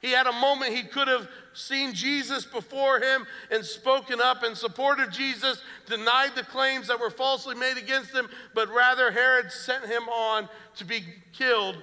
He 0.01 0.11
had 0.11 0.27
a 0.27 0.33
moment 0.33 0.73
he 0.73 0.83
could 0.83 1.09
have 1.09 1.27
seen 1.53 1.93
Jesus 1.93 2.45
before 2.45 2.99
him 2.99 3.25
and 3.51 3.65
spoken 3.65 4.21
up 4.21 4.45
in 4.45 4.55
support 4.55 5.01
of 5.01 5.11
Jesus, 5.11 5.61
denied 5.85 6.35
the 6.35 6.43
claims 6.43 6.87
that 6.87 6.99
were 6.99 7.09
falsely 7.09 7.55
made 7.55 7.77
against 7.77 8.13
him, 8.13 8.29
but 8.53 8.69
rather 8.69 9.11
Herod 9.11 9.51
sent 9.51 9.85
him 9.85 10.03
on 10.07 10.47
to 10.77 10.85
be 10.85 11.03
killed. 11.33 11.77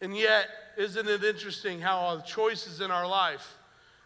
And 0.00 0.16
yet, 0.16 0.46
isn't 0.78 1.08
it 1.08 1.22
interesting 1.22 1.80
how 1.80 2.16
the 2.16 2.22
choices 2.22 2.80
in 2.80 2.90
our 2.90 3.06
life, 3.06 3.58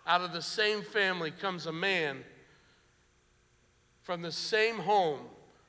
out 0.09 0.23
of 0.23 0.33
the 0.33 0.43
same 0.43 0.83
family 0.83 1.31
comes 1.31 1.67
a 1.67 1.73
man 1.73 2.25
from 4.03 4.23
the 4.23 4.33
same 4.33 4.79
home 4.79 5.21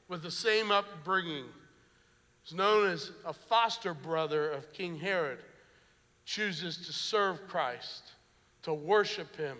with 0.07 0.23
the 0.23 0.31
same 0.31 0.71
upbringing, 0.71 1.45
is 2.45 2.53
known 2.53 2.89
as 2.89 3.11
a 3.25 3.33
foster 3.33 3.93
brother 3.93 4.51
of 4.51 4.71
King 4.73 4.97
Herod, 4.97 5.39
chooses 6.25 6.77
to 6.85 6.93
serve 6.93 7.47
Christ, 7.47 8.11
to 8.63 8.73
worship 8.73 9.35
him, 9.35 9.57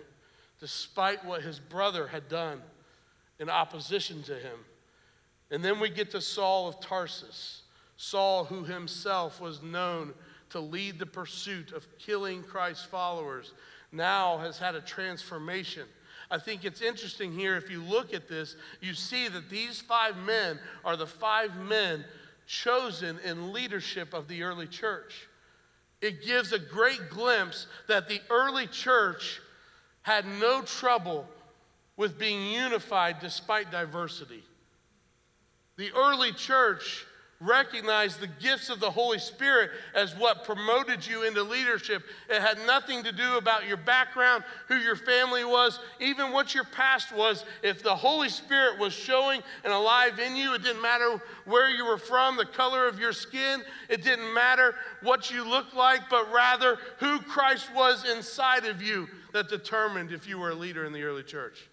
despite 0.60 1.24
what 1.24 1.42
his 1.42 1.58
brother 1.58 2.06
had 2.06 2.28
done 2.28 2.60
in 3.38 3.50
opposition 3.50 4.22
to 4.24 4.34
him. 4.34 4.58
And 5.50 5.64
then 5.64 5.78
we 5.78 5.90
get 5.90 6.10
to 6.12 6.20
Saul 6.20 6.68
of 6.68 6.80
Tarsus, 6.80 7.62
Saul, 7.96 8.44
who 8.44 8.64
himself 8.64 9.40
was 9.40 9.62
known 9.62 10.12
to 10.50 10.60
lead 10.60 10.98
the 10.98 11.06
pursuit 11.06 11.72
of 11.72 11.86
killing 11.98 12.42
Christ's 12.42 12.84
followers, 12.84 13.52
now 13.92 14.38
has 14.38 14.58
had 14.58 14.74
a 14.74 14.80
transformation. 14.80 15.84
I 16.30 16.38
think 16.38 16.64
it's 16.64 16.82
interesting 16.82 17.32
here, 17.32 17.56
if 17.56 17.70
you 17.70 17.82
look 17.82 18.12
at 18.12 18.28
this, 18.28 18.56
you 18.80 18.94
see 18.94 19.28
that 19.28 19.48
these 19.48 19.80
five 19.80 20.16
men 20.16 20.58
are 20.84 20.96
the 20.96 21.06
five 21.06 21.56
men 21.56 22.04
chosen 22.46 23.18
in 23.24 23.52
leadership 23.52 24.14
of 24.14 24.28
the 24.28 24.42
early 24.42 24.66
church. 24.66 25.28
It 26.00 26.24
gives 26.24 26.52
a 26.52 26.58
great 26.58 27.10
glimpse 27.10 27.66
that 27.88 28.08
the 28.08 28.20
early 28.30 28.66
church 28.66 29.40
had 30.02 30.26
no 30.26 30.62
trouble 30.62 31.26
with 31.96 32.18
being 32.18 32.52
unified 32.52 33.18
despite 33.20 33.70
diversity. 33.70 34.44
The 35.76 35.90
early 35.92 36.32
church 36.32 37.06
recognize 37.40 38.16
the 38.16 38.26
gifts 38.26 38.70
of 38.70 38.80
the 38.80 38.90
Holy 38.90 39.18
Spirit 39.18 39.70
as 39.94 40.16
what 40.16 40.44
promoted 40.44 41.06
you 41.06 41.24
into 41.24 41.42
leadership. 41.42 42.02
It 42.30 42.40
had 42.40 42.58
nothing 42.66 43.02
to 43.04 43.12
do 43.12 43.36
about 43.36 43.66
your 43.66 43.76
background, 43.76 44.44
who 44.68 44.76
your 44.76 44.96
family 44.96 45.44
was, 45.44 45.78
even 46.00 46.32
what 46.32 46.54
your 46.54 46.64
past 46.64 47.12
was. 47.12 47.44
If 47.62 47.82
the 47.82 47.94
Holy 47.94 48.30
Spirit 48.30 48.78
was 48.78 48.92
showing 48.92 49.42
and 49.64 49.72
alive 49.72 50.18
in 50.18 50.34
you, 50.34 50.54
it 50.54 50.62
didn't 50.62 50.80
matter 50.80 51.20
where 51.44 51.68
you 51.68 51.84
were 51.84 51.98
from, 51.98 52.36
the 52.36 52.46
color 52.46 52.88
of 52.88 52.98
your 52.98 53.12
skin, 53.12 53.62
it 53.90 54.02
didn't 54.02 54.32
matter 54.32 54.74
what 55.02 55.30
you 55.30 55.46
looked 55.46 55.74
like, 55.74 56.08
but 56.08 56.32
rather 56.32 56.78
who 56.98 57.18
Christ 57.18 57.68
was 57.74 58.08
inside 58.08 58.64
of 58.64 58.80
you 58.80 59.08
that 59.32 59.48
determined 59.50 60.10
if 60.10 60.26
you 60.26 60.38
were 60.38 60.50
a 60.50 60.54
leader 60.54 60.86
in 60.86 60.92
the 60.94 61.02
early 61.02 61.22
church. 61.22 61.68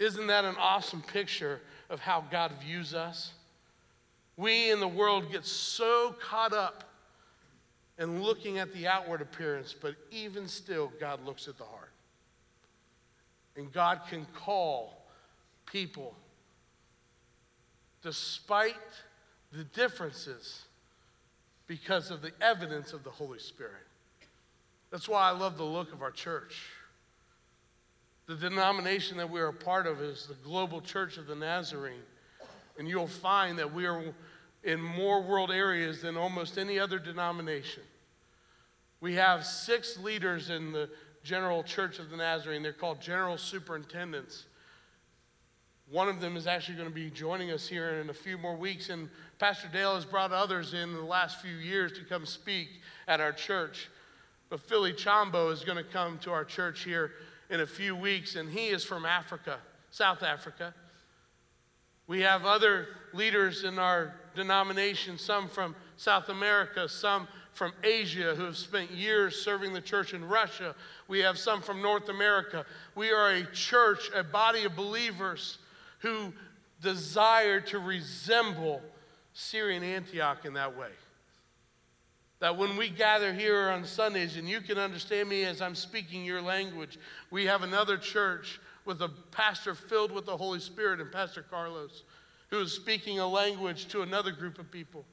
Isn't 0.00 0.26
that 0.26 0.44
an 0.44 0.56
awesome 0.58 1.02
picture 1.02 1.60
of 1.88 2.00
how 2.00 2.24
God 2.28 2.50
views 2.60 2.94
us? 2.94 3.33
We 4.36 4.70
in 4.70 4.80
the 4.80 4.88
world 4.88 5.30
get 5.30 5.44
so 5.44 6.14
caught 6.20 6.52
up 6.52 6.84
in 7.98 8.22
looking 8.22 8.58
at 8.58 8.72
the 8.72 8.88
outward 8.88 9.22
appearance, 9.22 9.72
but 9.72 9.94
even 10.10 10.48
still, 10.48 10.92
God 10.98 11.24
looks 11.24 11.46
at 11.46 11.56
the 11.56 11.64
heart. 11.64 11.92
And 13.56 13.72
God 13.72 14.00
can 14.08 14.26
call 14.34 15.06
people, 15.66 16.16
despite 18.02 18.74
the 19.52 19.62
differences, 19.62 20.64
because 21.68 22.10
of 22.10 22.20
the 22.20 22.32
evidence 22.40 22.92
of 22.92 23.04
the 23.04 23.10
Holy 23.10 23.38
Spirit. 23.38 23.86
That's 24.90 25.08
why 25.08 25.28
I 25.28 25.30
love 25.30 25.56
the 25.56 25.64
look 25.64 25.92
of 25.92 26.02
our 26.02 26.10
church. 26.10 26.70
The 28.26 28.34
denomination 28.34 29.18
that 29.18 29.30
we 29.30 29.40
are 29.40 29.48
a 29.48 29.52
part 29.52 29.86
of 29.86 30.00
is 30.00 30.26
the 30.26 30.34
Global 30.34 30.80
Church 30.80 31.16
of 31.16 31.26
the 31.26 31.34
Nazarene. 31.34 32.02
And 32.78 32.88
you'll 32.88 33.06
find 33.06 33.58
that 33.58 33.72
we 33.72 33.86
are 33.86 34.02
in 34.62 34.80
more 34.80 35.22
world 35.22 35.50
areas 35.50 36.02
than 36.02 36.16
almost 36.16 36.58
any 36.58 36.78
other 36.78 36.98
denomination. 36.98 37.82
We 39.00 39.14
have 39.14 39.44
six 39.44 39.98
leaders 39.98 40.50
in 40.50 40.72
the 40.72 40.88
General 41.22 41.62
Church 41.62 41.98
of 41.98 42.10
the 42.10 42.16
Nazarene. 42.16 42.62
They're 42.62 42.72
called 42.72 43.00
general 43.00 43.38
superintendents. 43.38 44.44
One 45.90 46.08
of 46.08 46.20
them 46.20 46.36
is 46.36 46.46
actually 46.46 46.76
going 46.76 46.88
to 46.88 46.94
be 46.94 47.10
joining 47.10 47.50
us 47.50 47.68
here 47.68 48.00
in 48.00 48.08
a 48.08 48.14
few 48.14 48.38
more 48.38 48.56
weeks. 48.56 48.88
And 48.88 49.10
Pastor 49.38 49.68
Dale 49.72 49.94
has 49.94 50.04
brought 50.04 50.32
others 50.32 50.72
in 50.72 50.94
the 50.94 51.02
last 51.02 51.40
few 51.42 51.56
years 51.56 51.92
to 51.92 52.04
come 52.04 52.24
speak 52.24 52.68
at 53.06 53.20
our 53.20 53.32
church. 53.32 53.90
But 54.48 54.60
Philly 54.60 54.92
Chambo 54.92 55.52
is 55.52 55.64
going 55.64 55.78
to 55.78 55.84
come 55.84 56.18
to 56.20 56.32
our 56.32 56.44
church 56.44 56.84
here 56.84 57.12
in 57.50 57.60
a 57.60 57.66
few 57.66 57.94
weeks, 57.94 58.36
and 58.36 58.48
he 58.48 58.68
is 58.68 58.84
from 58.84 59.04
Africa, 59.04 59.58
South 59.90 60.22
Africa. 60.22 60.74
We 62.06 62.20
have 62.20 62.44
other 62.44 62.88
leaders 63.12 63.64
in 63.64 63.78
our 63.78 64.14
denomination, 64.34 65.18
some 65.18 65.48
from 65.48 65.74
South 65.96 66.28
America, 66.28 66.88
some 66.88 67.28
from 67.52 67.72
Asia 67.82 68.34
who 68.34 68.44
have 68.44 68.56
spent 68.56 68.90
years 68.90 69.36
serving 69.36 69.72
the 69.72 69.80
church 69.80 70.12
in 70.12 70.26
Russia. 70.26 70.74
We 71.08 71.20
have 71.20 71.38
some 71.38 71.62
from 71.62 71.80
North 71.80 72.08
America. 72.08 72.66
We 72.94 73.10
are 73.10 73.30
a 73.30 73.46
church, 73.52 74.10
a 74.14 74.24
body 74.24 74.64
of 74.64 74.74
believers 74.74 75.58
who 76.00 76.32
desire 76.82 77.60
to 77.60 77.78
resemble 77.78 78.82
Syrian 79.32 79.82
Antioch 79.82 80.44
in 80.44 80.54
that 80.54 80.76
way. 80.76 80.90
That 82.40 82.58
when 82.58 82.76
we 82.76 82.90
gather 82.90 83.32
here 83.32 83.70
on 83.70 83.84
Sundays, 83.84 84.36
and 84.36 84.48
you 84.48 84.60
can 84.60 84.76
understand 84.76 85.28
me 85.28 85.44
as 85.44 85.62
I'm 85.62 85.76
speaking 85.76 86.24
your 86.24 86.42
language, 86.42 86.98
we 87.30 87.46
have 87.46 87.62
another 87.62 87.96
church 87.96 88.60
with 88.84 89.02
a 89.02 89.08
pastor 89.30 89.74
filled 89.74 90.12
with 90.12 90.26
the 90.26 90.36
Holy 90.36 90.60
Spirit 90.60 91.00
and 91.00 91.10
Pastor 91.10 91.42
Carlos, 91.42 92.02
who 92.50 92.60
is 92.60 92.72
speaking 92.72 93.18
a 93.18 93.26
language 93.26 93.86
to 93.88 94.02
another 94.02 94.32
group 94.32 94.58
of 94.58 94.70
people. 94.70 95.04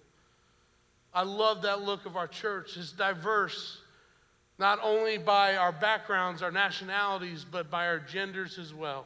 I 1.13 1.23
love 1.23 1.61
that 1.63 1.81
look 1.81 2.05
of 2.05 2.15
our 2.15 2.27
church. 2.27 2.77
It's 2.77 2.91
diverse, 2.91 3.79
not 4.57 4.79
only 4.81 5.17
by 5.17 5.55
our 5.55 5.71
backgrounds, 5.71 6.41
our 6.41 6.51
nationalities, 6.51 7.45
but 7.49 7.69
by 7.69 7.87
our 7.87 7.99
genders 7.99 8.57
as 8.57 8.73
well. 8.73 9.05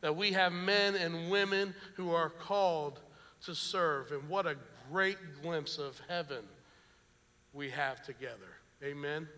That 0.00 0.16
we 0.16 0.32
have 0.32 0.52
men 0.52 0.94
and 0.94 1.30
women 1.30 1.74
who 1.94 2.12
are 2.12 2.30
called 2.30 3.00
to 3.44 3.54
serve. 3.54 4.12
And 4.12 4.28
what 4.28 4.46
a 4.46 4.56
great 4.90 5.18
glimpse 5.42 5.78
of 5.78 6.00
heaven 6.08 6.44
we 7.52 7.70
have 7.70 8.04
together. 8.04 8.58
Amen. 8.82 9.28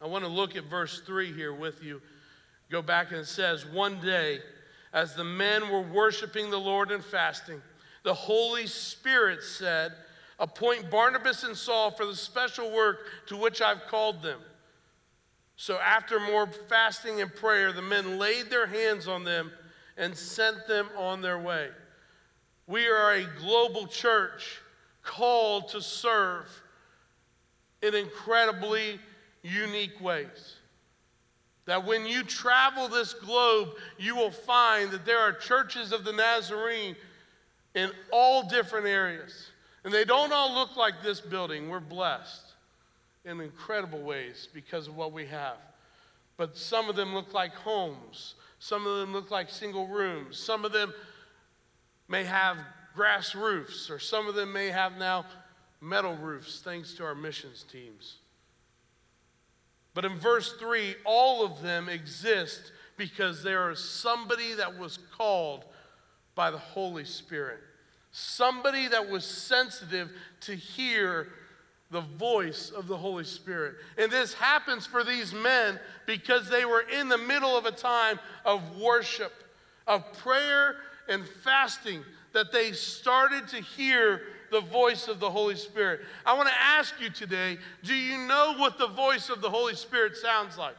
I 0.00 0.06
want 0.06 0.24
to 0.24 0.30
look 0.30 0.56
at 0.56 0.64
verse 0.64 1.00
3 1.00 1.32
here 1.32 1.52
with 1.52 1.82
you. 1.82 2.00
Go 2.70 2.80
back 2.80 3.10
and 3.10 3.20
it 3.20 3.26
says, 3.26 3.66
One 3.66 4.00
day, 4.00 4.38
as 4.92 5.14
the 5.14 5.24
men 5.24 5.68
were 5.68 5.82
worshiping 5.82 6.50
the 6.50 6.58
Lord 6.58 6.90
and 6.90 7.04
fasting, 7.04 7.60
the 8.02 8.14
Holy 8.14 8.66
Spirit 8.66 9.42
said, 9.42 9.92
Appoint 10.38 10.90
Barnabas 10.90 11.44
and 11.44 11.54
Saul 11.54 11.90
for 11.90 12.06
the 12.06 12.16
special 12.16 12.70
work 12.72 13.00
to 13.26 13.36
which 13.36 13.60
I've 13.60 13.86
called 13.88 14.22
them. 14.22 14.40
So 15.56 15.76
after 15.76 16.18
more 16.18 16.46
fasting 16.46 17.20
and 17.20 17.34
prayer, 17.34 17.70
the 17.72 17.82
men 17.82 18.18
laid 18.18 18.48
their 18.48 18.66
hands 18.66 19.06
on 19.06 19.24
them 19.24 19.52
and 19.98 20.16
sent 20.16 20.66
them 20.66 20.88
on 20.96 21.20
their 21.20 21.38
way. 21.38 21.68
We 22.66 22.86
are 22.88 23.12
a 23.12 23.26
global 23.38 23.86
church 23.86 24.62
called 25.02 25.68
to 25.70 25.82
serve 25.82 26.46
in 27.82 27.94
incredibly 27.94 28.98
unique 29.42 30.00
ways. 30.00 30.56
That 31.66 31.86
when 31.86 32.06
you 32.06 32.22
travel 32.22 32.88
this 32.88 33.14
globe, 33.14 33.70
you 33.98 34.16
will 34.16 34.30
find 34.30 34.90
that 34.90 35.04
there 35.04 35.20
are 35.20 35.32
churches 35.32 35.92
of 35.92 36.04
the 36.04 36.12
Nazarene 36.12 36.96
in 37.74 37.90
all 38.10 38.48
different 38.48 38.86
areas. 38.86 39.48
And 39.84 39.92
they 39.94 40.04
don't 40.04 40.32
all 40.32 40.54
look 40.54 40.76
like 40.76 41.02
this 41.02 41.20
building. 41.20 41.68
We're 41.68 41.80
blessed 41.80 42.52
in 43.24 43.40
incredible 43.40 44.00
ways 44.00 44.48
because 44.52 44.88
of 44.88 44.96
what 44.96 45.12
we 45.12 45.26
have. 45.26 45.56
But 46.36 46.56
some 46.56 46.88
of 46.88 46.96
them 46.96 47.14
look 47.14 47.34
like 47.34 47.54
homes, 47.54 48.34
some 48.58 48.86
of 48.86 48.98
them 48.98 49.12
look 49.12 49.30
like 49.30 49.50
single 49.50 49.86
rooms, 49.86 50.38
some 50.38 50.64
of 50.64 50.72
them 50.72 50.92
may 52.08 52.24
have 52.24 52.56
grass 52.94 53.34
roofs, 53.34 53.90
or 53.90 53.98
some 53.98 54.26
of 54.26 54.34
them 54.34 54.52
may 54.52 54.68
have 54.68 54.98
now 54.98 55.26
metal 55.80 56.16
roofs 56.16 56.60
thanks 56.60 56.94
to 56.94 57.04
our 57.04 57.14
missions 57.14 57.64
teams. 57.70 58.16
But 59.94 60.04
in 60.04 60.16
verse 60.18 60.52
3, 60.54 60.94
all 61.04 61.44
of 61.44 61.62
them 61.62 61.88
exist 61.88 62.72
because 62.96 63.42
there 63.42 63.70
is 63.70 63.82
somebody 63.82 64.54
that 64.54 64.78
was 64.78 64.98
called 65.16 65.64
by 66.34 66.50
the 66.50 66.58
Holy 66.58 67.04
Spirit, 67.04 67.58
somebody 68.12 68.88
that 68.88 69.08
was 69.08 69.24
sensitive 69.24 70.10
to 70.42 70.54
hear 70.54 71.28
the 71.90 72.00
voice 72.00 72.70
of 72.70 72.86
the 72.86 72.96
Holy 72.96 73.24
Spirit. 73.24 73.74
And 73.98 74.12
this 74.12 74.32
happens 74.32 74.86
for 74.86 75.02
these 75.02 75.34
men 75.34 75.80
because 76.06 76.48
they 76.48 76.64
were 76.64 76.82
in 76.82 77.08
the 77.08 77.18
middle 77.18 77.56
of 77.56 77.66
a 77.66 77.72
time 77.72 78.20
of 78.44 78.78
worship, 78.78 79.32
of 79.86 80.12
prayer 80.18 80.76
and 81.08 81.26
fasting, 81.26 82.04
that 82.32 82.52
they 82.52 82.72
started 82.72 83.48
to 83.48 83.60
hear 83.60 84.22
the 84.50 84.60
voice 84.60 85.08
of 85.08 85.20
the 85.20 85.30
Holy 85.30 85.56
Spirit. 85.56 86.00
I 86.24 86.36
want 86.36 86.48
to 86.48 86.54
ask 86.60 86.94
you 87.00 87.10
today 87.10 87.58
do 87.82 87.94
you 87.94 88.18
know 88.18 88.54
what 88.56 88.78
the 88.78 88.88
voice 88.88 89.28
of 89.30 89.40
the 89.40 89.50
Holy 89.50 89.74
Spirit 89.74 90.16
sounds 90.16 90.58
like? 90.58 90.76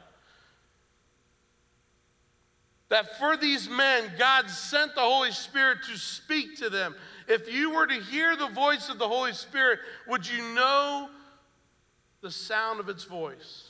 That 2.89 3.17
for 3.17 3.37
these 3.37 3.69
men, 3.69 4.11
God 4.19 4.49
sent 4.49 4.95
the 4.95 5.01
Holy 5.01 5.31
Spirit 5.31 5.79
to 5.89 5.97
speak 5.97 6.57
to 6.57 6.69
them. 6.69 6.93
If 7.27 7.51
you 7.51 7.73
were 7.73 7.87
to 7.87 7.93
hear 7.93 8.35
the 8.35 8.49
voice 8.49 8.89
of 8.89 8.99
the 8.99 9.07
Holy 9.07 9.31
Spirit, 9.31 9.79
would 10.07 10.27
you 10.27 10.41
know 10.53 11.09
the 12.19 12.29
sound 12.29 12.81
of 12.81 12.89
its 12.89 13.05
voice? 13.05 13.69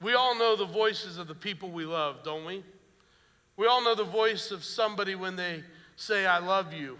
We 0.00 0.14
all 0.14 0.34
know 0.34 0.56
the 0.56 0.64
voices 0.64 1.18
of 1.18 1.28
the 1.28 1.34
people 1.34 1.70
we 1.70 1.84
love, 1.84 2.22
don't 2.24 2.46
we? 2.46 2.64
We 3.56 3.66
all 3.66 3.84
know 3.84 3.94
the 3.94 4.04
voice 4.04 4.50
of 4.50 4.64
somebody 4.64 5.14
when 5.14 5.36
they 5.36 5.62
say, 5.96 6.24
I 6.24 6.38
love 6.38 6.72
you. 6.72 6.96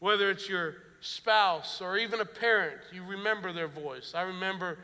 Whether 0.00 0.30
it's 0.30 0.48
your 0.48 0.74
spouse 1.00 1.80
or 1.80 1.96
even 1.96 2.20
a 2.20 2.24
parent, 2.24 2.80
you 2.92 3.04
remember 3.04 3.52
their 3.52 3.68
voice. 3.68 4.12
I 4.14 4.22
remember 4.22 4.78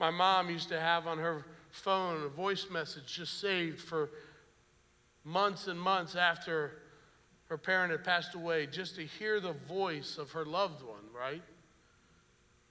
my 0.00 0.10
mom 0.10 0.50
used 0.50 0.68
to 0.70 0.80
have 0.80 1.06
on 1.06 1.18
her 1.18 1.44
phone 1.70 2.24
a 2.24 2.28
voice 2.28 2.66
message 2.70 3.06
just 3.06 3.40
saved 3.40 3.80
for 3.80 4.10
months 5.24 5.68
and 5.68 5.80
months 5.80 6.16
after 6.16 6.72
her 7.48 7.58
parent 7.58 7.92
had 7.92 8.04
passed 8.04 8.34
away, 8.34 8.66
just 8.66 8.96
to 8.96 9.04
hear 9.04 9.38
the 9.38 9.52
voice 9.52 10.18
of 10.18 10.32
her 10.32 10.44
loved 10.44 10.82
one, 10.82 11.04
right? 11.14 11.42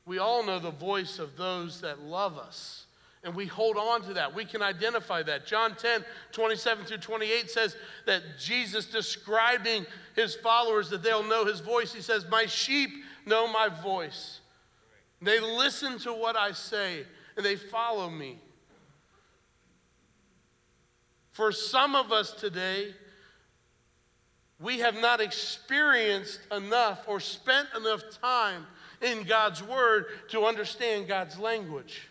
We 0.06 0.18
all 0.18 0.44
know 0.44 0.60
the 0.60 0.72
voice 0.72 1.20
of 1.20 1.38
those 1.38 1.82
that 1.82 2.02
love 2.02 2.38
us. 2.38 2.83
And 3.24 3.34
we 3.34 3.46
hold 3.46 3.78
on 3.78 4.02
to 4.04 4.14
that. 4.16 4.36
We 4.36 4.44
can 4.44 4.62
identify 4.62 5.24
that. 5.24 5.46
John 5.46 5.76
10, 5.76 6.04
27 6.34 6.86
through 6.86 6.98
28 6.98 7.50
says 7.50 7.78
that 8.06 8.22
Jesus 8.38 8.86
describing 8.86 9.86
his 10.16 10.36
followers 10.36 10.90
that 10.90 11.04
they'll 11.04 11.24
know 11.24 11.46
his 11.46 11.62
voice. 11.62 11.94
He 11.94 12.02
says, 12.02 12.26
My 12.30 12.46
sheep 12.46 12.90
know 13.26 13.48
my 13.48 13.70
voice. 13.70 14.42
They 15.22 15.40
listen 15.40 16.00
to 16.00 16.14
what 16.14 16.36
I 16.36 16.52
say 16.52 17.06
and 17.38 17.46
they 17.46 17.56
follow 17.56 18.10
me. 18.10 18.40
For 21.32 21.52
some 21.52 21.96
of 21.96 22.12
us 22.12 22.32
today, 22.32 22.94
we 24.60 24.80
have 24.80 24.96
not 24.96 25.20
experienced 25.20 26.42
enough 26.52 27.04
or 27.08 27.20
spent 27.20 27.70
enough 27.76 28.04
time 28.22 28.68
in 29.02 29.24
God's 29.24 29.64
Word 29.64 30.06
to 30.30 30.46
understand 30.46 31.08
God's 31.08 31.40
language. 31.40 32.10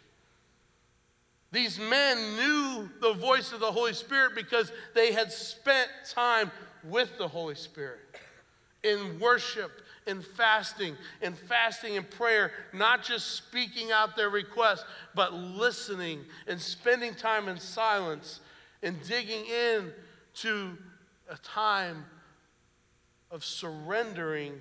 These 1.53 1.79
men 1.79 2.37
knew 2.37 2.89
the 3.01 3.13
voice 3.13 3.53
of 3.53 3.61
the 3.61 3.71
Holy 3.71 3.93
Spirit 3.93 4.35
because 4.35 4.73
they 4.95 5.13
had 5.13 5.31
spent 5.31 5.91
time 6.11 6.51
with 6.83 7.19
the 7.19 7.29
Holy 7.29 7.55
Spirit 7.55 8.01
in 8.83 9.21
worship, 9.21 9.71
in 10.07 10.23
fasting, 10.23 10.97
in 11.21 11.35
fasting 11.35 11.99
and 11.99 12.11
prayer, 12.11 12.53
not 12.73 13.05
just 13.05 13.33
speaking 13.33 13.93
out 13.93 14.17
their 14.17 14.31
requests, 14.31 14.85
but 15.15 15.35
listening 15.35 16.25
and 16.49 16.59
spending 16.59 17.15
time 17.15 17.49
in 17.49 17.59
silence 17.59 18.41
and 18.83 19.01
digging 19.03 19.45
in 19.45 19.93
to 20.35 20.77
a 21.29 21.37
time 21.37 22.07
of 23.31 23.45
surrendering, 23.45 24.61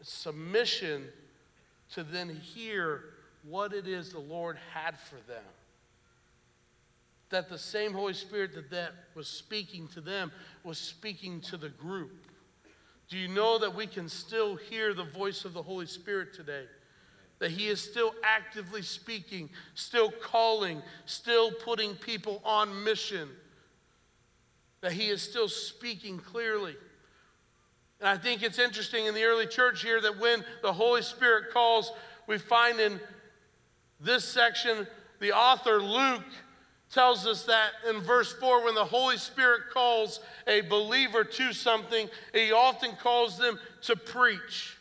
submission 0.00 1.04
to 1.92 2.02
then 2.02 2.30
hear 2.30 3.04
what 3.42 3.74
it 3.74 3.86
is 3.86 4.12
the 4.12 4.18
Lord 4.18 4.56
had 4.72 4.98
for 4.98 5.16
them 5.28 5.44
that 7.30 7.48
the 7.48 7.58
same 7.58 7.92
Holy 7.92 8.12
Spirit 8.12 8.54
that, 8.54 8.70
that 8.70 8.92
was 9.14 9.28
speaking 9.28 9.88
to 9.88 10.00
them 10.00 10.30
was 10.64 10.78
speaking 10.78 11.40
to 11.42 11.56
the 11.56 11.68
group. 11.68 12.26
Do 13.08 13.16
you 13.16 13.28
know 13.28 13.58
that 13.58 13.74
we 13.74 13.86
can 13.86 14.08
still 14.08 14.56
hear 14.56 14.94
the 14.94 15.04
voice 15.04 15.44
of 15.44 15.52
the 15.52 15.62
Holy 15.62 15.86
Spirit 15.86 16.34
today? 16.34 16.64
That 17.38 17.50
He 17.50 17.68
is 17.68 17.80
still 17.80 18.14
actively 18.22 18.82
speaking, 18.82 19.48
still 19.74 20.10
calling, 20.10 20.82
still 21.06 21.50
putting 21.50 21.94
people 21.94 22.42
on 22.44 22.84
mission. 22.84 23.28
That 24.80 24.92
He 24.92 25.08
is 25.08 25.22
still 25.22 25.48
speaking 25.48 26.18
clearly. 26.18 26.76
And 28.00 28.08
I 28.08 28.16
think 28.16 28.42
it's 28.42 28.58
interesting 28.58 29.06
in 29.06 29.14
the 29.14 29.24
early 29.24 29.46
church 29.46 29.82
here 29.82 30.00
that 30.00 30.18
when 30.18 30.44
the 30.62 30.72
Holy 30.72 31.02
Spirit 31.02 31.52
calls, 31.52 31.92
we 32.26 32.38
find 32.38 32.80
in 32.80 33.00
this 34.00 34.24
section 34.24 34.86
the 35.20 35.32
author 35.32 35.82
Luke 35.82 36.24
tells 36.92 37.26
us 37.26 37.44
that 37.44 37.70
in 37.88 38.00
verse 38.00 38.32
4 38.32 38.64
when 38.64 38.74
the 38.74 38.84
Holy 38.84 39.16
Spirit 39.16 39.62
calls 39.72 40.20
a 40.46 40.60
believer 40.62 41.24
to 41.24 41.52
something, 41.52 42.08
he 42.34 42.52
often 42.52 42.92
calls 42.96 43.38
them 43.38 43.58
to 43.82 43.96
preach. 43.96 44.76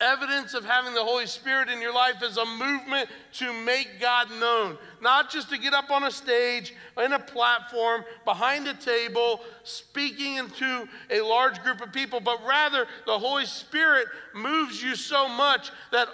Evidence 0.00 0.54
of 0.54 0.64
having 0.64 0.94
the 0.94 1.02
Holy 1.02 1.26
Spirit 1.26 1.68
in 1.68 1.80
your 1.80 1.92
life 1.92 2.22
is 2.22 2.36
a 2.36 2.44
movement 2.44 3.08
to 3.32 3.52
make 3.64 4.00
God 4.00 4.30
known, 4.38 4.78
not 5.00 5.28
just 5.28 5.50
to 5.50 5.58
get 5.58 5.74
up 5.74 5.90
on 5.90 6.04
a 6.04 6.10
stage, 6.10 6.72
in 7.04 7.12
a 7.14 7.18
platform, 7.18 8.04
behind 8.24 8.68
a 8.68 8.74
table, 8.74 9.40
speaking 9.64 10.36
into 10.36 10.88
a 11.10 11.20
large 11.20 11.60
group 11.64 11.80
of 11.80 11.92
people, 11.92 12.20
but 12.20 12.38
rather 12.46 12.86
the 13.06 13.18
Holy 13.18 13.44
Spirit 13.44 14.06
moves 14.36 14.80
you 14.80 14.94
so 14.94 15.28
much 15.28 15.72
that 15.90 16.08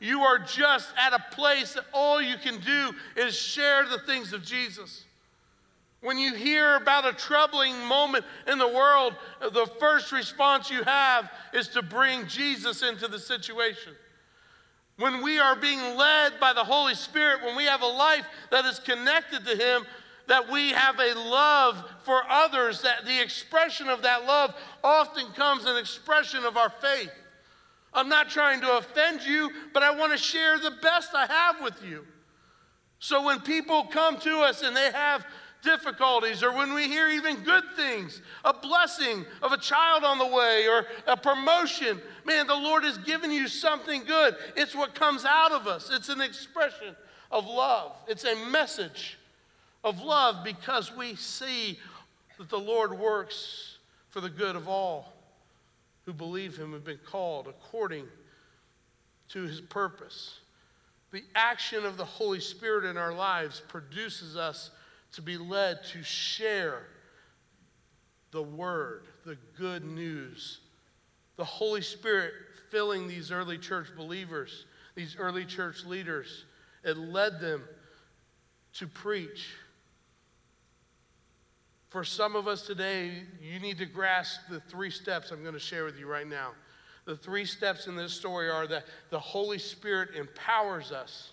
you 0.00 0.22
are 0.22 0.38
just 0.38 0.88
at 0.98 1.12
a 1.12 1.34
place 1.34 1.74
that 1.74 1.84
all 1.92 2.20
you 2.20 2.36
can 2.36 2.60
do 2.60 2.92
is 3.16 3.34
share 3.36 3.86
the 3.86 3.98
things 4.00 4.32
of 4.32 4.44
Jesus. 4.44 5.04
When 6.02 6.18
you 6.18 6.34
hear 6.34 6.76
about 6.76 7.06
a 7.06 7.12
troubling 7.12 7.76
moment 7.86 8.24
in 8.46 8.58
the 8.58 8.68
world, 8.68 9.14
the 9.40 9.66
first 9.80 10.12
response 10.12 10.70
you 10.70 10.82
have 10.84 11.30
is 11.54 11.68
to 11.68 11.82
bring 11.82 12.26
Jesus 12.26 12.82
into 12.82 13.08
the 13.08 13.18
situation. 13.18 13.94
When 14.98 15.22
we 15.22 15.38
are 15.38 15.56
being 15.56 15.96
led 15.96 16.38
by 16.38 16.52
the 16.52 16.64
Holy 16.64 16.94
Spirit, 16.94 17.42
when 17.42 17.56
we 17.56 17.64
have 17.64 17.82
a 17.82 17.86
life 17.86 18.24
that 18.50 18.64
is 18.66 18.78
connected 18.78 19.44
to 19.46 19.56
Him, 19.56 19.84
that 20.28 20.50
we 20.50 20.70
have 20.70 20.98
a 20.98 21.14
love 21.14 21.82
for 22.04 22.22
others, 22.28 22.82
that 22.82 23.04
the 23.04 23.20
expression 23.20 23.88
of 23.88 24.02
that 24.02 24.26
love 24.26 24.54
often 24.82 25.26
comes 25.32 25.64
an 25.64 25.76
expression 25.76 26.44
of 26.44 26.56
our 26.56 26.70
faith. 26.70 27.10
I'm 27.96 28.10
not 28.10 28.28
trying 28.28 28.60
to 28.60 28.76
offend 28.76 29.22
you, 29.22 29.50
but 29.72 29.82
I 29.82 29.90
want 29.90 30.12
to 30.12 30.18
share 30.18 30.58
the 30.58 30.70
best 30.82 31.14
I 31.14 31.24
have 31.26 31.62
with 31.62 31.82
you. 31.82 32.04
So 32.98 33.24
when 33.24 33.40
people 33.40 33.84
come 33.84 34.18
to 34.20 34.40
us 34.40 34.62
and 34.62 34.76
they 34.76 34.92
have 34.92 35.24
difficulties, 35.62 36.42
or 36.42 36.52
when 36.52 36.74
we 36.74 36.88
hear 36.88 37.08
even 37.08 37.36
good 37.42 37.64
things, 37.74 38.20
a 38.44 38.52
blessing 38.52 39.24
of 39.42 39.52
a 39.52 39.56
child 39.56 40.04
on 40.04 40.18
the 40.18 40.26
way, 40.26 40.68
or 40.68 40.86
a 41.06 41.16
promotion, 41.16 42.00
man, 42.26 42.46
the 42.46 42.54
Lord 42.54 42.84
has 42.84 42.98
given 42.98 43.30
you 43.30 43.48
something 43.48 44.04
good. 44.04 44.36
It's 44.56 44.74
what 44.74 44.94
comes 44.94 45.24
out 45.24 45.52
of 45.52 45.66
us, 45.66 45.90
it's 45.90 46.10
an 46.10 46.20
expression 46.20 46.94
of 47.30 47.46
love, 47.46 47.92
it's 48.06 48.24
a 48.24 48.36
message 48.50 49.18
of 49.82 50.02
love 50.02 50.44
because 50.44 50.94
we 50.94 51.14
see 51.16 51.78
that 52.38 52.50
the 52.50 52.58
Lord 52.58 52.98
works 52.98 53.78
for 54.10 54.20
the 54.20 54.30
good 54.30 54.54
of 54.54 54.68
all 54.68 55.15
who 56.06 56.12
believe 56.12 56.56
him 56.56 56.72
have 56.72 56.84
been 56.84 57.00
called 57.04 57.48
according 57.48 58.06
to 59.28 59.42
his 59.42 59.60
purpose. 59.60 60.38
The 61.10 61.24
action 61.34 61.84
of 61.84 61.96
the 61.96 62.04
Holy 62.04 62.40
Spirit 62.40 62.88
in 62.88 62.96
our 62.96 63.12
lives 63.12 63.60
produces 63.68 64.36
us 64.36 64.70
to 65.12 65.22
be 65.22 65.36
led 65.36 65.82
to 65.92 66.02
share 66.02 66.86
the 68.30 68.42
word, 68.42 69.06
the 69.24 69.36
good 69.58 69.84
news. 69.84 70.60
The 71.36 71.44
Holy 71.44 71.82
Spirit 71.82 72.32
filling 72.70 73.08
these 73.08 73.30
early 73.32 73.58
church 73.58 73.88
believers, 73.96 74.66
these 74.94 75.16
early 75.18 75.44
church 75.44 75.84
leaders, 75.84 76.44
it 76.84 76.96
led 76.96 77.40
them 77.40 77.62
to 78.74 78.86
preach 78.86 79.48
for 81.96 82.04
some 82.04 82.36
of 82.36 82.46
us 82.46 82.60
today, 82.60 83.22
you 83.40 83.58
need 83.58 83.78
to 83.78 83.86
grasp 83.86 84.40
the 84.50 84.60
three 84.60 84.90
steps 84.90 85.30
I'm 85.30 85.40
going 85.40 85.54
to 85.54 85.58
share 85.58 85.86
with 85.86 85.98
you 85.98 86.06
right 86.06 86.28
now. 86.28 86.50
The 87.06 87.16
three 87.16 87.46
steps 87.46 87.86
in 87.86 87.96
this 87.96 88.12
story 88.12 88.50
are 88.50 88.66
that 88.66 88.84
the 89.08 89.18
Holy 89.18 89.56
Spirit 89.56 90.10
empowers 90.14 90.92
us. 90.92 91.32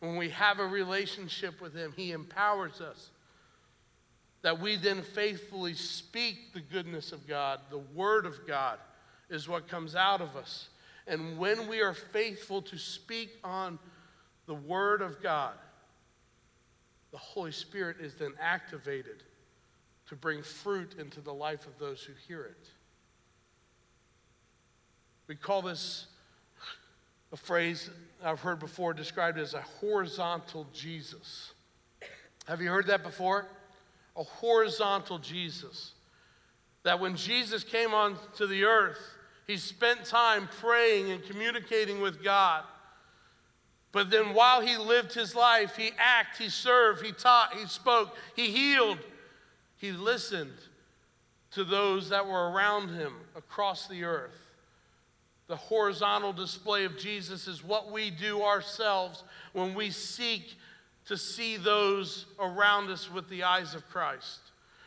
When 0.00 0.16
we 0.16 0.28
have 0.28 0.58
a 0.58 0.66
relationship 0.66 1.62
with 1.62 1.74
Him, 1.74 1.94
He 1.96 2.12
empowers 2.12 2.82
us. 2.82 3.08
That 4.42 4.60
we 4.60 4.76
then 4.76 5.00
faithfully 5.00 5.72
speak 5.72 6.52
the 6.52 6.60
goodness 6.60 7.10
of 7.10 7.26
God, 7.26 7.60
the 7.70 7.78
Word 7.78 8.26
of 8.26 8.46
God 8.46 8.78
is 9.30 9.48
what 9.48 9.66
comes 9.66 9.94
out 9.96 10.20
of 10.20 10.36
us. 10.36 10.68
And 11.06 11.38
when 11.38 11.68
we 11.68 11.80
are 11.80 11.94
faithful 11.94 12.60
to 12.60 12.76
speak 12.76 13.30
on 13.42 13.78
the 14.44 14.56
Word 14.56 15.00
of 15.00 15.22
God, 15.22 15.54
the 17.12 17.16
Holy 17.16 17.52
Spirit 17.52 17.96
is 17.98 18.16
then 18.16 18.34
activated 18.38 19.22
to 20.08 20.16
bring 20.16 20.42
fruit 20.42 20.94
into 20.98 21.20
the 21.20 21.32
life 21.32 21.66
of 21.66 21.78
those 21.78 22.02
who 22.02 22.12
hear 22.28 22.44
it. 22.44 22.70
We 25.26 25.34
call 25.34 25.62
this 25.62 26.06
a 27.32 27.36
phrase 27.36 27.90
I've 28.24 28.40
heard 28.40 28.60
before 28.60 28.94
described 28.94 29.38
as 29.38 29.54
a 29.54 29.60
horizontal 29.60 30.66
Jesus. 30.72 31.52
Have 32.46 32.62
you 32.62 32.70
heard 32.70 32.86
that 32.86 33.02
before? 33.02 33.46
A 34.16 34.22
horizontal 34.22 35.18
Jesus. 35.18 35.92
That 36.84 37.00
when 37.00 37.16
Jesus 37.16 37.64
came 37.64 37.92
onto 37.92 38.46
the 38.46 38.64
earth, 38.64 39.00
he 39.46 39.56
spent 39.56 40.04
time 40.04 40.48
praying 40.60 41.10
and 41.10 41.24
communicating 41.24 42.00
with 42.00 42.22
God. 42.22 42.62
But 43.92 44.10
then 44.10 44.34
while 44.34 44.60
he 44.60 44.76
lived 44.76 45.12
his 45.12 45.34
life, 45.34 45.76
he 45.76 45.90
acted, 45.98 46.44
he 46.44 46.50
served, 46.50 47.04
he 47.04 47.12
taught, 47.12 47.54
he 47.54 47.66
spoke, 47.66 48.16
he 48.34 48.50
healed, 48.50 48.98
he 49.78 49.92
listened 49.92 50.58
to 51.52 51.64
those 51.64 52.08
that 52.08 52.26
were 52.26 52.50
around 52.50 52.88
him 52.90 53.14
across 53.36 53.86
the 53.86 54.04
earth. 54.04 54.36
The 55.48 55.56
horizontal 55.56 56.32
display 56.32 56.84
of 56.84 56.98
Jesus 56.98 57.46
is 57.46 57.62
what 57.62 57.92
we 57.92 58.10
do 58.10 58.42
ourselves 58.42 59.22
when 59.52 59.74
we 59.74 59.90
seek 59.90 60.54
to 61.06 61.16
see 61.16 61.56
those 61.56 62.26
around 62.40 62.90
us 62.90 63.10
with 63.10 63.28
the 63.28 63.44
eyes 63.44 63.74
of 63.74 63.88
Christ. 63.88 64.40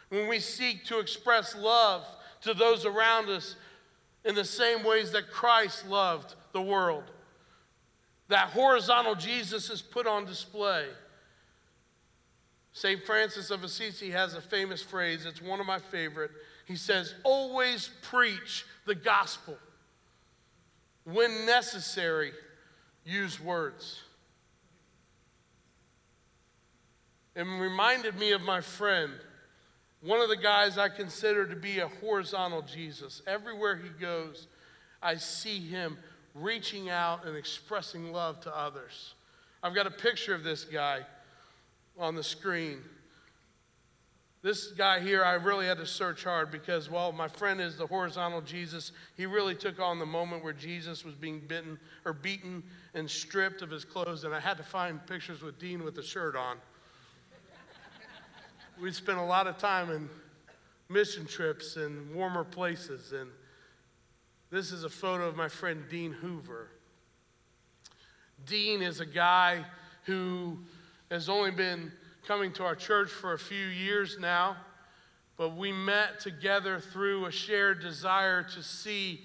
When 0.10 0.28
we 0.28 0.40
seek 0.40 0.84
to 0.86 1.00
express 1.00 1.56
love 1.56 2.06
to 2.42 2.54
those 2.54 2.86
around 2.86 3.30
us 3.30 3.56
in 4.26 4.36
the 4.36 4.44
same 4.44 4.84
ways 4.84 5.12
that 5.12 5.32
Christ 5.32 5.88
loved 5.88 6.36
the 6.52 6.62
world. 6.62 7.06
That 8.28 8.50
horizontal 8.50 9.16
Jesus 9.16 9.70
is 9.70 9.82
put 9.82 10.08
on 10.08 10.26
display. 10.26 10.88
St. 12.74 13.04
Francis 13.06 13.52
of 13.52 13.64
Assisi 13.64 14.12
has 14.12 14.36
a 14.36 14.42
famous 14.42 14.82
phrase, 14.82 15.26
it's 15.26 15.42
one 15.42 15.60
of 15.60 15.66
my 15.66 15.80
favorite. 15.80 16.32
He 16.66 16.76
says, 16.76 17.16
Always 17.24 17.90
preach 18.04 18.66
the 18.86 18.96
gospel. 18.96 19.58
When 21.04 21.46
necessary, 21.46 22.32
use 23.04 23.42
words. 23.42 24.02
It 27.36 27.44
reminded 27.44 28.20
me 28.20 28.32
of 28.34 28.42
my 28.42 28.62
friend, 28.62 29.14
one 30.02 30.20
of 30.20 30.30
the 30.30 30.36
guys 30.36 30.78
I 30.78 30.90
consider 30.90 31.48
to 31.48 31.56
be 31.56 31.80
a 31.80 31.88
horizontal 31.88 32.62
Jesus. 32.62 33.22
Everywhere 33.26 33.78
he 33.78 33.90
goes, 33.90 34.48
I 35.02 35.16
see 35.16 35.60
him 35.60 35.98
reaching 36.36 36.90
out 36.90 37.26
and 37.26 37.36
expressing 37.36 38.12
love 38.12 38.42
to 38.42 38.56
others. 38.56 39.14
I've 39.64 39.76
got 39.76 39.88
a 39.88 39.92
picture 39.92 40.36
of 40.36 40.44
this 40.44 40.64
guy 40.66 41.06
on 42.00 42.16
the 42.16 42.24
screen. 42.24 42.80
This 44.42 44.68
guy 44.68 45.02
here, 45.02 45.24
I 45.24 45.34
really 45.34 45.66
had 45.66 45.80
to 45.80 45.86
search 45.86 46.24
hard 46.24 46.50
because, 46.50 46.90
well, 46.90 47.12
my 47.12 47.28
friend 47.28 47.60
is 47.60 47.76
the 47.76 47.86
horizontal 47.86 48.40
Jesus. 48.40 48.94
He 49.18 49.26
really 49.26 49.54
took 49.54 49.82
on 49.82 50.00
the 50.00 50.06
moment 50.06 50.46
where 50.46 50.54
Jesus 50.54 51.04
was 51.04 51.14
being 51.14 51.42
bitten 51.46 51.78
or 52.06 52.14
beaten 52.14 52.64
and 52.94 53.10
stripped 53.10 53.62
of 53.62 53.70
his 53.70 53.84
clothes, 53.84 54.24
and 54.24 54.34
I 54.34 54.40
had 54.40 54.56
to 54.56 54.64
find 54.64 55.06
pictures 55.06 55.42
with 55.42 55.60
Dean 55.60 55.84
with 55.84 55.96
the 55.96 56.04
shirt 56.04 56.38
on. 56.38 56.56
we 58.82 58.92
spent 58.94 59.18
a 59.18 59.24
lot 59.24 59.46
of 59.46 59.58
time 59.58 59.92
in 59.92 60.10
mission 60.88 61.26
trips 61.26 61.76
and 61.76 62.16
warmer 62.16 62.46
places, 62.46 63.12
and 63.12 63.30
this 64.52 64.72
is 64.72 64.86
a 64.86 64.90
photo 64.90 65.28
of 65.28 65.36
my 65.36 65.50
friend 65.50 65.84
Dean 65.90 66.14
Hoover. 66.14 66.70
Dean 68.46 68.82
is 68.82 69.02
a 69.02 69.06
guy 69.06 69.66
who 70.06 70.60
has 71.10 71.30
only 71.30 71.52
been 71.52 71.92
coming 72.28 72.52
to 72.54 72.64
our 72.64 72.76
church 72.76 73.10
for 73.10 73.34
a 73.34 73.40
few 73.40 73.66
years 73.66 74.18
now, 74.20 74.56
but 75.38 75.56
we 75.56 75.72
met 75.72 76.20
together 76.20 76.80
through 76.80 77.26
a 77.26 77.32
shared 77.32 77.82
desire 77.82 78.44
to 78.44 78.62
see 78.62 79.22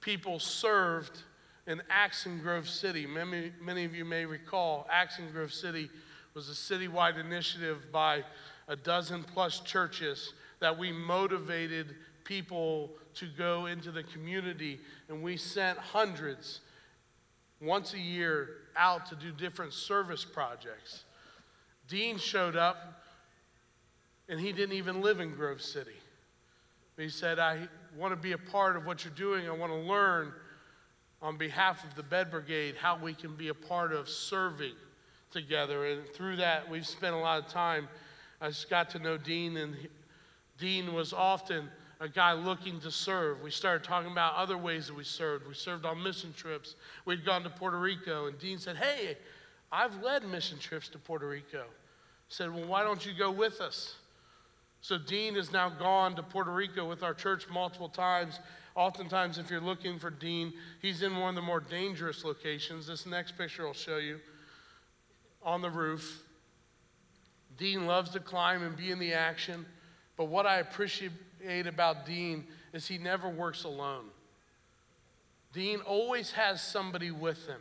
people 0.00 0.38
served 0.38 1.22
in 1.66 1.82
Axon 1.88 2.40
Grove 2.40 2.68
City. 2.68 3.06
Many, 3.06 3.52
many 3.60 3.84
of 3.84 3.94
you 3.94 4.04
may 4.04 4.26
recall 4.26 4.86
Axon 4.90 5.30
Grove 5.32 5.52
City 5.52 5.88
was 6.34 6.48
a 6.48 6.52
citywide 6.52 7.18
initiative 7.18 7.86
by 7.92 8.24
a 8.66 8.74
dozen 8.74 9.22
plus 9.22 9.60
churches 9.60 10.32
that 10.60 10.76
we 10.76 10.90
motivated 10.90 11.94
people 12.24 12.90
to 13.14 13.26
go 13.38 13.66
into 13.66 13.92
the 13.92 14.02
community, 14.02 14.80
and 15.08 15.22
we 15.22 15.36
sent 15.36 15.78
hundreds 15.78 16.60
once 17.60 17.94
a 17.94 17.98
year 17.98 18.48
out 18.76 19.06
to 19.06 19.16
do 19.16 19.30
different 19.30 19.72
service 19.72 20.24
projects. 20.24 21.04
Dean 21.88 22.18
showed 22.18 22.56
up 22.56 23.02
and 24.28 24.40
he 24.40 24.52
didn't 24.52 24.74
even 24.74 25.00
live 25.00 25.20
in 25.20 25.34
Grove 25.34 25.60
City. 25.60 25.96
He 26.96 27.08
said, 27.08 27.38
I 27.38 27.68
want 27.96 28.12
to 28.12 28.16
be 28.16 28.32
a 28.32 28.38
part 28.38 28.76
of 28.76 28.86
what 28.86 29.04
you're 29.04 29.14
doing. 29.14 29.48
I 29.48 29.52
want 29.52 29.72
to 29.72 29.78
learn 29.78 30.32
on 31.20 31.36
behalf 31.36 31.84
of 31.84 31.94
the 31.94 32.02
Bed 32.02 32.30
Brigade 32.30 32.76
how 32.76 32.98
we 32.98 33.14
can 33.14 33.34
be 33.34 33.48
a 33.48 33.54
part 33.54 33.92
of 33.92 34.08
serving 34.08 34.74
together. 35.30 35.86
And 35.86 36.08
through 36.08 36.36
that, 36.36 36.68
we've 36.70 36.86
spent 36.86 37.14
a 37.14 37.18
lot 37.18 37.44
of 37.44 37.48
time. 37.48 37.88
I 38.40 38.48
just 38.48 38.70
got 38.70 38.90
to 38.90 38.98
know 38.98 39.16
Dean, 39.16 39.56
and 39.56 39.76
Dean 40.58 40.94
was 40.94 41.12
often 41.12 41.68
a 42.04 42.08
guy 42.08 42.34
looking 42.34 42.78
to 42.80 42.90
serve. 42.90 43.40
We 43.42 43.50
started 43.50 43.82
talking 43.82 44.12
about 44.12 44.34
other 44.34 44.58
ways 44.58 44.88
that 44.88 44.94
we 44.94 45.04
served. 45.04 45.48
We 45.48 45.54
served 45.54 45.86
on 45.86 46.02
mission 46.02 46.34
trips. 46.36 46.76
We'd 47.06 47.24
gone 47.24 47.42
to 47.44 47.50
Puerto 47.50 47.78
Rico, 47.78 48.26
and 48.26 48.38
Dean 48.38 48.58
said, 48.58 48.76
Hey, 48.76 49.16
I've 49.72 50.02
led 50.02 50.22
mission 50.28 50.58
trips 50.58 50.88
to 50.90 50.98
Puerto 50.98 51.26
Rico. 51.26 51.64
Said, 52.28 52.54
Well, 52.54 52.66
why 52.66 52.84
don't 52.84 53.04
you 53.06 53.14
go 53.14 53.30
with 53.30 53.62
us? 53.62 53.96
So 54.82 54.98
Dean 54.98 55.34
has 55.36 55.50
now 55.50 55.70
gone 55.70 56.14
to 56.16 56.22
Puerto 56.22 56.50
Rico 56.50 56.86
with 56.86 57.02
our 57.02 57.14
church 57.14 57.48
multiple 57.50 57.88
times. 57.88 58.38
Oftentimes, 58.74 59.38
if 59.38 59.50
you're 59.50 59.62
looking 59.62 59.98
for 59.98 60.10
Dean, 60.10 60.52
he's 60.82 61.00
in 61.00 61.16
one 61.16 61.30
of 61.30 61.34
the 61.36 61.40
more 61.40 61.60
dangerous 61.60 62.22
locations. 62.22 62.86
This 62.86 63.06
next 63.06 63.38
picture 63.38 63.66
I'll 63.66 63.72
show 63.72 63.96
you 63.96 64.20
on 65.42 65.62
the 65.62 65.70
roof. 65.70 66.22
Dean 67.56 67.86
loves 67.86 68.10
to 68.10 68.20
climb 68.20 68.62
and 68.62 68.76
be 68.76 68.90
in 68.90 68.98
the 68.98 69.14
action, 69.14 69.64
but 70.18 70.26
what 70.26 70.44
I 70.44 70.58
appreciate 70.58 71.12
about 71.66 72.06
Dean 72.06 72.44
is 72.72 72.86
he 72.86 72.98
never 72.98 73.28
works 73.28 73.64
alone. 73.64 74.06
Dean 75.52 75.80
always 75.80 76.32
has 76.32 76.60
somebody 76.62 77.10
with 77.10 77.46
him 77.46 77.60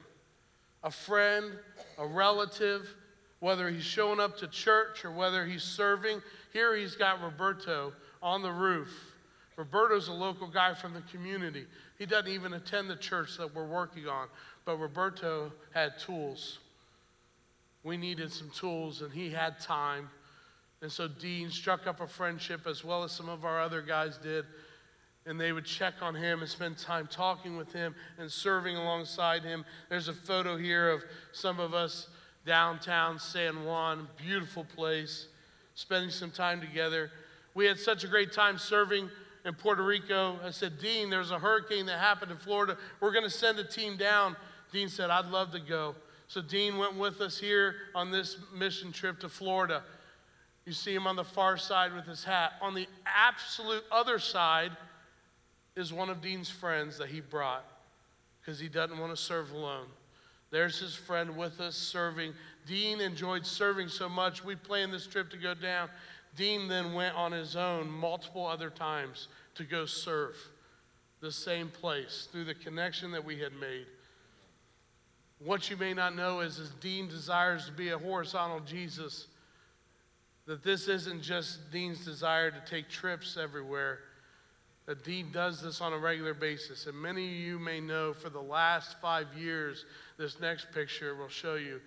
a 0.83 0.91
friend, 0.91 1.53
a 1.97 2.05
relative, 2.05 2.89
whether 3.39 3.69
he's 3.69 3.83
showing 3.83 4.19
up 4.19 4.37
to 4.37 4.47
church 4.47 5.05
or 5.05 5.11
whether 5.11 5.45
he's 5.45 5.63
serving. 5.63 6.21
Here 6.51 6.75
he's 6.75 6.95
got 6.95 7.21
Roberto 7.21 7.93
on 8.21 8.41
the 8.41 8.51
roof. 8.51 8.89
Roberto's 9.55 10.07
a 10.07 10.13
local 10.13 10.47
guy 10.47 10.73
from 10.73 10.93
the 10.93 11.01
community. 11.01 11.65
He 11.97 12.05
doesn't 12.05 12.31
even 12.31 12.53
attend 12.53 12.89
the 12.89 12.95
church 12.95 13.37
that 13.37 13.53
we're 13.55 13.67
working 13.67 14.07
on, 14.07 14.27
but 14.65 14.77
Roberto 14.77 15.51
had 15.73 15.99
tools. 15.99 16.59
We 17.83 17.97
needed 17.97 18.31
some 18.31 18.49
tools, 18.49 19.01
and 19.01 19.11
he 19.11 19.29
had 19.29 19.59
time. 19.59 20.09
And 20.83 20.91
so 20.91 21.07
Dean 21.07 21.49
struck 21.49 21.87
up 21.87 21.99
a 22.01 22.07
friendship 22.07 22.67
as 22.67 22.83
well 22.83 23.03
as 23.03 23.11
some 23.11 23.29
of 23.29 23.45
our 23.45 23.59
other 23.59 23.81
guys 23.81 24.17
did 24.17 24.45
and 25.25 25.39
they 25.39 25.51
would 25.51 25.65
check 25.65 25.95
on 26.01 26.15
him 26.15 26.41
and 26.41 26.49
spend 26.49 26.77
time 26.77 27.07
talking 27.07 27.55
with 27.55 27.71
him 27.71 27.95
and 28.17 28.29
serving 28.29 28.75
alongside 28.75 29.43
him. 29.43 29.63
There's 29.89 30.07
a 30.07 30.13
photo 30.13 30.57
here 30.57 30.89
of 30.91 31.03
some 31.31 31.59
of 31.59 31.73
us 31.73 32.07
downtown 32.45 33.19
San 33.19 33.63
Juan, 33.63 34.07
beautiful 34.17 34.65
place, 34.65 35.27
spending 35.75 36.09
some 36.09 36.31
time 36.31 36.59
together. 36.59 37.09
We 37.53 37.65
had 37.65 37.79
such 37.79 38.03
a 38.03 38.07
great 38.07 38.33
time 38.33 38.57
serving 38.57 39.09
in 39.45 39.53
Puerto 39.53 39.83
Rico. 39.83 40.37
I 40.43 40.51
said, 40.51 40.79
Dean, 40.81 41.09
there's 41.09 41.31
a 41.31 41.39
hurricane 41.39 41.85
that 41.85 41.99
happened 41.99 42.31
in 42.31 42.37
Florida. 42.37 42.77
We're 42.99 43.13
going 43.13 43.23
to 43.23 43.29
send 43.29 43.59
a 43.59 43.63
team 43.63 43.95
down. 43.95 44.35
Dean 44.73 44.89
said, 44.89 45.09
I'd 45.09 45.27
love 45.27 45.51
to 45.51 45.59
go. 45.59 45.95
So 46.27 46.41
Dean 46.41 46.77
went 46.77 46.97
with 46.97 47.21
us 47.21 47.37
here 47.37 47.75
on 47.95 48.11
this 48.11 48.37
mission 48.53 48.91
trip 48.91 49.19
to 49.21 49.29
Florida. 49.29 49.83
You 50.65 50.73
see 50.73 50.93
him 50.93 51.07
on 51.07 51.15
the 51.15 51.23
far 51.23 51.57
side 51.57 51.93
with 51.93 52.05
his 52.05 52.23
hat. 52.23 52.53
On 52.61 52.73
the 52.73 52.87
absolute 53.05 53.83
other 53.91 54.17
side, 54.17 54.71
is 55.75 55.91
one 55.91 56.09
of 56.09 56.21
Dean's 56.21 56.49
friends 56.49 56.97
that 56.97 57.09
he 57.09 57.19
brought 57.19 57.65
because 58.39 58.59
he 58.59 58.67
doesn't 58.67 58.97
want 58.97 59.15
to 59.15 59.21
serve 59.21 59.51
alone. 59.51 59.87
There's 60.51 60.79
his 60.79 60.93
friend 60.93 61.35
with 61.35 61.59
us 61.59 61.75
serving. 61.75 62.33
Dean 62.67 63.01
enjoyed 63.01 63.45
serving 63.45 63.87
so 63.87 64.07
much, 64.07 64.43
we 64.43 64.55
planned 64.55 64.93
this 64.93 65.07
trip 65.07 65.29
to 65.31 65.37
go 65.37 65.53
down. 65.53 65.89
Dean 66.35 66.67
then 66.67 66.93
went 66.93 67.15
on 67.15 67.31
his 67.31 67.55
own 67.55 67.89
multiple 67.89 68.45
other 68.45 68.69
times 68.69 69.27
to 69.55 69.63
go 69.63 69.85
serve 69.85 70.35
the 71.21 71.31
same 71.31 71.69
place 71.69 72.27
through 72.31 72.43
the 72.43 72.53
connection 72.53 73.11
that 73.11 73.23
we 73.23 73.39
had 73.39 73.53
made. 73.53 73.85
What 75.39 75.69
you 75.69 75.77
may 75.77 75.93
not 75.93 76.15
know 76.15 76.41
is, 76.41 76.59
as 76.59 76.69
Dean 76.81 77.07
desires 77.07 77.65
to 77.65 77.71
be 77.71 77.89
a 77.89 77.97
horizontal 77.97 78.59
Jesus, 78.61 79.27
that 80.45 80.63
this 80.63 80.87
isn't 80.87 81.21
just 81.21 81.71
Dean's 81.71 82.03
desire 82.03 82.51
to 82.51 82.61
take 82.65 82.89
trips 82.89 83.37
everywhere 83.37 83.99
that 84.85 85.03
Dean 85.03 85.31
does 85.31 85.61
this 85.61 85.79
on 85.79 85.93
a 85.93 85.97
regular 85.97 86.33
basis. 86.33 86.87
And 86.87 86.97
many 86.97 87.25
of 87.25 87.33
you 87.33 87.59
may 87.59 87.79
know 87.79 88.13
for 88.13 88.29
the 88.29 88.41
last 88.41 88.99
five 89.01 89.27
years, 89.37 89.85
this 90.17 90.39
next 90.41 90.71
picture 90.73 91.15
will 91.15 91.29
show 91.29 91.55
you 91.55 91.79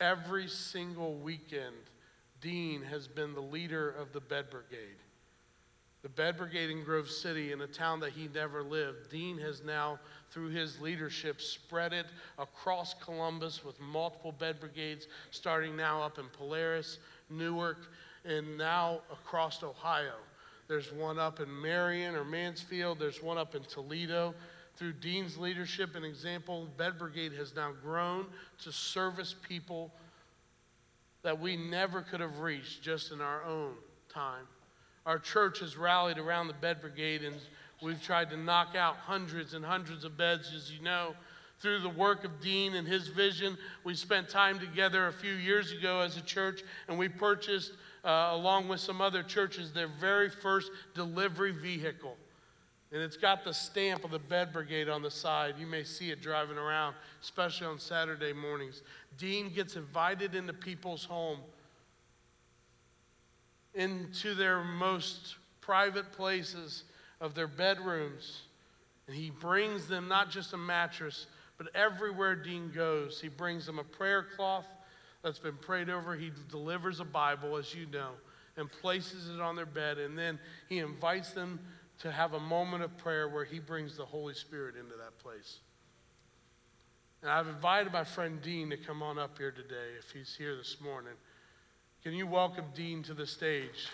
every 0.00 0.48
single 0.48 1.14
weekend, 1.14 1.76
Dean 2.40 2.82
has 2.82 3.06
been 3.06 3.34
the 3.34 3.40
leader 3.40 3.90
of 3.90 4.12
the 4.12 4.20
Bed 4.20 4.46
Brigade. 4.50 4.96
The 6.02 6.08
Bed 6.08 6.38
Brigade 6.38 6.70
in 6.70 6.82
Grove 6.82 7.10
City, 7.10 7.52
in 7.52 7.60
a 7.60 7.66
town 7.66 8.00
that 8.00 8.12
he 8.12 8.28
never 8.34 8.62
lived, 8.62 9.10
Dean 9.10 9.36
has 9.38 9.62
now, 9.62 10.00
through 10.30 10.48
his 10.48 10.80
leadership, 10.80 11.42
spread 11.42 11.92
it 11.92 12.06
across 12.38 12.94
Columbus 12.94 13.62
with 13.62 13.78
multiple 13.78 14.32
bed 14.32 14.58
brigades, 14.58 15.08
starting 15.30 15.76
now 15.76 16.02
up 16.02 16.18
in 16.18 16.24
Polaris, 16.32 16.98
Newark, 17.30 17.78
and 18.24 18.58
now 18.58 19.00
across 19.10 19.62
Ohio. 19.62 20.14
There's 20.68 20.92
one 20.92 21.18
up 21.18 21.40
in 21.40 21.60
Marion 21.60 22.14
or 22.14 22.24
Mansfield. 22.24 22.98
There's 22.98 23.22
one 23.22 23.38
up 23.38 23.54
in 23.54 23.62
Toledo. 23.64 24.34
Through 24.76 24.94
Dean's 24.94 25.36
leadership 25.36 25.96
and 25.96 26.04
example, 26.04 26.68
Bed 26.76 26.98
Brigade 26.98 27.32
has 27.32 27.54
now 27.54 27.72
grown 27.82 28.26
to 28.62 28.72
service 28.72 29.34
people 29.46 29.92
that 31.22 31.38
we 31.38 31.56
never 31.56 32.02
could 32.02 32.20
have 32.20 32.38
reached 32.38 32.82
just 32.82 33.12
in 33.12 33.20
our 33.20 33.44
own 33.44 33.74
time. 34.08 34.46
Our 35.06 35.18
church 35.18 35.60
has 35.60 35.76
rallied 35.76 36.18
around 36.18 36.46
the 36.46 36.54
Bed 36.54 36.80
Brigade 36.80 37.24
and 37.24 37.36
we've 37.82 38.02
tried 38.02 38.30
to 38.30 38.36
knock 38.36 38.74
out 38.74 38.96
hundreds 38.96 39.54
and 39.54 39.64
hundreds 39.64 40.04
of 40.04 40.16
beds, 40.16 40.52
as 40.54 40.70
you 40.70 40.82
know. 40.82 41.14
Through 41.60 41.80
the 41.80 41.90
work 41.90 42.24
of 42.24 42.40
Dean 42.40 42.74
and 42.74 42.88
his 42.88 43.08
vision, 43.08 43.58
we 43.84 43.94
spent 43.94 44.28
time 44.28 44.58
together 44.58 45.08
a 45.08 45.12
few 45.12 45.34
years 45.34 45.72
ago 45.72 46.00
as 46.00 46.16
a 46.16 46.22
church 46.22 46.62
and 46.88 46.98
we 46.98 47.08
purchased 47.08 47.72
uh, 48.02 48.30
along 48.32 48.68
with 48.68 48.80
some 48.80 49.02
other 49.02 49.22
churches, 49.22 49.72
their 49.72 49.88
very 50.00 50.30
first 50.30 50.70
delivery 50.94 51.52
vehicle. 51.52 52.16
And 52.92 53.02
it's 53.02 53.16
got 53.16 53.44
the 53.44 53.52
stamp 53.52 54.04
of 54.04 54.10
the 54.10 54.18
bed 54.18 54.52
brigade 54.52 54.88
on 54.88 55.02
the 55.02 55.10
side. 55.10 55.54
You 55.58 55.66
may 55.66 55.84
see 55.84 56.10
it 56.10 56.20
driving 56.22 56.58
around, 56.58 56.96
especially 57.22 57.66
on 57.66 57.78
Saturday 57.78 58.32
mornings. 58.32 58.82
Dean 59.16 59.52
gets 59.52 59.76
invited 59.76 60.34
into 60.34 60.52
people's 60.52 61.04
home, 61.04 61.38
into 63.74 64.34
their 64.34 64.64
most 64.64 65.36
private 65.60 66.10
places 66.10 66.84
of 67.20 67.34
their 67.34 67.46
bedrooms. 67.46 68.42
And 69.06 69.14
he 69.14 69.30
brings 69.30 69.86
them 69.86 70.08
not 70.08 70.30
just 70.30 70.52
a 70.52 70.56
mattress, 70.56 71.26
but 71.60 71.76
everywhere 71.76 72.34
Dean 72.34 72.70
goes, 72.74 73.20
he 73.20 73.28
brings 73.28 73.66
them 73.66 73.78
a 73.78 73.84
prayer 73.84 74.24
cloth 74.34 74.64
that's 75.22 75.38
been 75.38 75.58
prayed 75.58 75.90
over. 75.90 76.16
He 76.16 76.32
delivers 76.48 77.00
a 77.00 77.04
Bible, 77.04 77.58
as 77.58 77.74
you 77.74 77.84
know, 77.84 78.12
and 78.56 78.72
places 78.72 79.28
it 79.28 79.42
on 79.42 79.56
their 79.56 79.66
bed. 79.66 79.98
And 79.98 80.18
then 80.18 80.38
he 80.70 80.78
invites 80.78 81.32
them 81.32 81.60
to 81.98 82.10
have 82.10 82.32
a 82.32 82.40
moment 82.40 82.82
of 82.82 82.96
prayer 82.96 83.28
where 83.28 83.44
he 83.44 83.58
brings 83.58 83.94
the 83.94 84.06
Holy 84.06 84.32
Spirit 84.32 84.74
into 84.74 84.96
that 84.96 85.18
place. 85.18 85.58
And 87.20 87.30
I've 87.30 87.48
invited 87.48 87.92
my 87.92 88.04
friend 88.04 88.40
Dean 88.40 88.70
to 88.70 88.78
come 88.78 89.02
on 89.02 89.18
up 89.18 89.36
here 89.36 89.50
today 89.50 89.98
if 89.98 90.12
he's 90.12 90.34
here 90.34 90.56
this 90.56 90.78
morning. 90.80 91.12
Can 92.02 92.14
you 92.14 92.26
welcome 92.26 92.64
Dean 92.74 93.02
to 93.02 93.12
the 93.12 93.26
stage? 93.26 93.90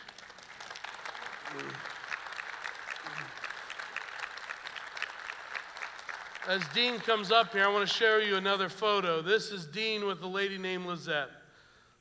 As 6.49 6.63
Dean 6.69 7.01
comes 7.01 7.33
up 7.33 7.53
here, 7.53 7.65
I 7.65 7.69
want 7.69 7.89
to 7.89 7.93
show 7.93 8.19
you 8.19 8.37
another 8.37 8.69
photo. 8.69 9.21
This 9.21 9.51
is 9.51 9.67
Dean 9.67 10.07
with 10.07 10.23
a 10.23 10.29
lady 10.29 10.59
named 10.59 10.87
Lizette. 10.87 11.31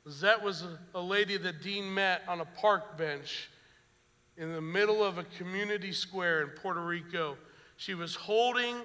Lizette 0.04 0.40
was 0.40 0.62
a, 0.94 1.00
lady 1.00 1.36
that 1.36 1.62
Dean 1.62 1.92
met 1.92 2.22
on 2.28 2.40
a 2.40 2.44
park 2.44 2.96
bench 2.96 3.50
in 4.36 4.52
the 4.52 4.60
middle 4.60 5.02
of 5.02 5.18
a 5.18 5.24
community 5.36 5.90
square 5.90 6.42
in 6.42 6.50
Puerto 6.50 6.80
Rico. 6.80 7.36
She 7.76 7.94
was 7.94 8.14
holding 8.14 8.76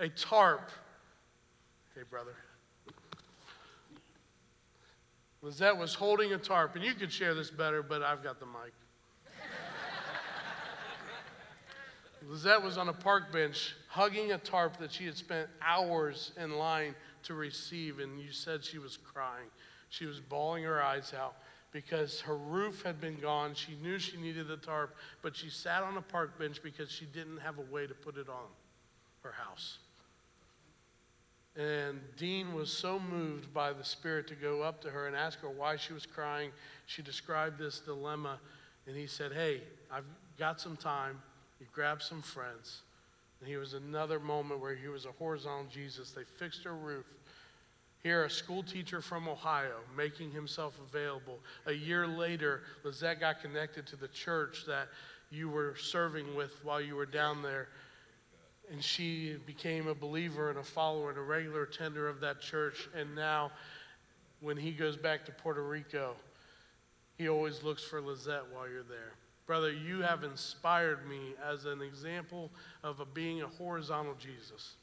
a 0.00 0.08
tarp. 0.08 0.72
Hey, 1.94 2.02
brother. 2.10 2.34
Lizette 5.42 5.76
was 5.76 5.94
holding 5.94 6.32
a 6.32 6.38
tarp, 6.38 6.74
and 6.74 6.84
you 6.84 6.92
could 6.92 7.12
share 7.12 7.34
this 7.34 7.52
better, 7.52 7.84
but 7.84 8.02
I've 8.02 8.24
got 8.24 8.40
the 8.40 8.46
mic. 8.46 8.72
Lizette 12.28 12.64
was 12.64 12.76
on 12.76 12.88
a 12.88 12.92
park 12.92 13.32
bench 13.32 13.76
hugging 13.94 14.32
a 14.32 14.38
tarp 14.38 14.76
that 14.78 14.90
she 14.90 15.06
had 15.06 15.16
spent 15.16 15.48
hours 15.62 16.32
in 16.36 16.58
line 16.58 16.96
to 17.22 17.32
receive, 17.32 18.00
and 18.00 18.18
you 18.18 18.32
said 18.32 18.64
she 18.64 18.78
was 18.78 18.96
crying. 18.96 19.46
She 19.88 20.04
was 20.04 20.18
bawling 20.18 20.64
her 20.64 20.82
eyes 20.82 21.14
out 21.16 21.36
because 21.70 22.20
her 22.22 22.36
roof 22.36 22.82
had 22.82 23.00
been 23.00 23.20
gone. 23.20 23.54
She 23.54 23.76
knew 23.80 24.00
she 24.00 24.16
needed 24.16 24.48
the 24.48 24.56
tarp, 24.56 24.96
but 25.22 25.36
she 25.36 25.48
sat 25.48 25.84
on 25.84 25.96
a 25.96 26.02
park 26.02 26.36
bench 26.40 26.60
because 26.60 26.90
she 26.90 27.04
didn't 27.04 27.38
have 27.38 27.58
a 27.58 27.72
way 27.72 27.86
to 27.86 27.94
put 27.94 28.16
it 28.16 28.28
on 28.28 28.46
her 29.22 29.30
house. 29.30 29.78
And 31.54 32.00
Dean 32.16 32.52
was 32.52 32.72
so 32.72 32.98
moved 32.98 33.54
by 33.54 33.72
the 33.72 33.84
Spirit 33.84 34.26
to 34.26 34.34
go 34.34 34.62
up 34.62 34.80
to 34.82 34.90
her 34.90 35.06
and 35.06 35.14
ask 35.14 35.38
her 35.38 35.50
why 35.50 35.76
she 35.76 35.92
was 35.92 36.04
crying. 36.04 36.50
She 36.86 37.00
described 37.00 37.60
this 37.60 37.78
dilemma, 37.78 38.40
and 38.88 38.96
he 38.96 39.06
said, 39.06 39.32
Hey, 39.32 39.60
I've 39.88 40.06
got 40.36 40.60
some 40.60 40.76
time. 40.76 41.22
You 41.60 41.66
grab 41.72 42.02
some 42.02 42.22
friends. 42.22 42.82
And 43.44 43.50
he 43.50 43.58
was 43.58 43.74
another 43.74 44.18
moment 44.18 44.62
where 44.62 44.74
he 44.74 44.88
was 44.88 45.04
a 45.04 45.12
horizontal 45.18 45.66
Jesus. 45.70 46.12
They 46.12 46.24
fixed 46.24 46.64
a 46.64 46.70
roof. 46.70 47.04
Here, 48.02 48.24
a 48.24 48.30
school 48.30 48.62
teacher 48.62 49.02
from 49.02 49.28
Ohio 49.28 49.80
making 49.94 50.30
himself 50.30 50.78
available. 50.88 51.40
A 51.66 51.72
year 51.74 52.06
later, 52.06 52.62
Lizette 52.84 53.20
got 53.20 53.42
connected 53.42 53.86
to 53.88 53.96
the 53.96 54.08
church 54.08 54.64
that 54.66 54.88
you 55.30 55.50
were 55.50 55.76
serving 55.76 56.34
with 56.34 56.52
while 56.64 56.80
you 56.80 56.96
were 56.96 57.04
down 57.04 57.42
there. 57.42 57.68
And 58.72 58.82
she 58.82 59.36
became 59.44 59.88
a 59.88 59.94
believer 59.94 60.48
and 60.48 60.58
a 60.58 60.64
follower 60.64 61.10
and 61.10 61.18
a 61.18 61.22
regular 61.22 61.64
attender 61.64 62.08
of 62.08 62.20
that 62.20 62.40
church. 62.40 62.88
And 62.96 63.14
now, 63.14 63.52
when 64.40 64.56
he 64.56 64.70
goes 64.70 64.96
back 64.96 65.26
to 65.26 65.32
Puerto 65.32 65.62
Rico, 65.62 66.14
he 67.18 67.28
always 67.28 67.62
looks 67.62 67.84
for 67.84 68.00
Lizette 68.00 68.44
while 68.54 68.66
you're 68.66 68.84
there. 68.84 69.12
Brother, 69.46 69.72
you 69.72 70.00
have 70.00 70.24
inspired 70.24 71.06
me 71.08 71.34
as 71.46 71.66
an 71.66 71.82
example 71.82 72.50
of 72.82 73.00
a 73.00 73.04
being 73.04 73.42
a 73.42 73.46
horizontal 73.46 74.14
Jesus. 74.14 74.76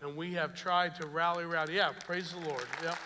And 0.00 0.16
we 0.16 0.32
have 0.34 0.54
tried 0.54 0.94
to 0.96 1.06
rally 1.06 1.44
around. 1.44 1.70
Yeah, 1.70 1.92
praise 2.06 2.32
the 2.32 2.48
Lord. 2.48 2.64
Yep. 2.82 2.96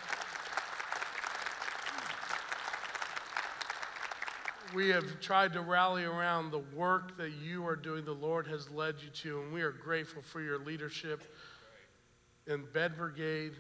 We 4.75 4.88
have 4.88 5.21
tried 5.21 5.53
to 5.53 5.61
rally 5.61 6.05
around 6.05 6.51
the 6.51 6.62
work 6.75 7.19
that 7.19 7.33
you 7.33 7.67
are 7.67 7.77
doing, 7.77 8.07
the 8.07 8.12
Lord 8.12 8.47
has 8.47 8.71
led 8.71 8.95
you 9.03 9.11
to, 9.11 9.43
and 9.43 9.53
we 9.53 9.61
are 9.61 9.73
grateful 9.73 10.23
for 10.23 10.41
your 10.41 10.59
leadership 10.59 11.23
in 12.47 12.65
Bed 12.73 12.97
Brigade, 12.97 13.53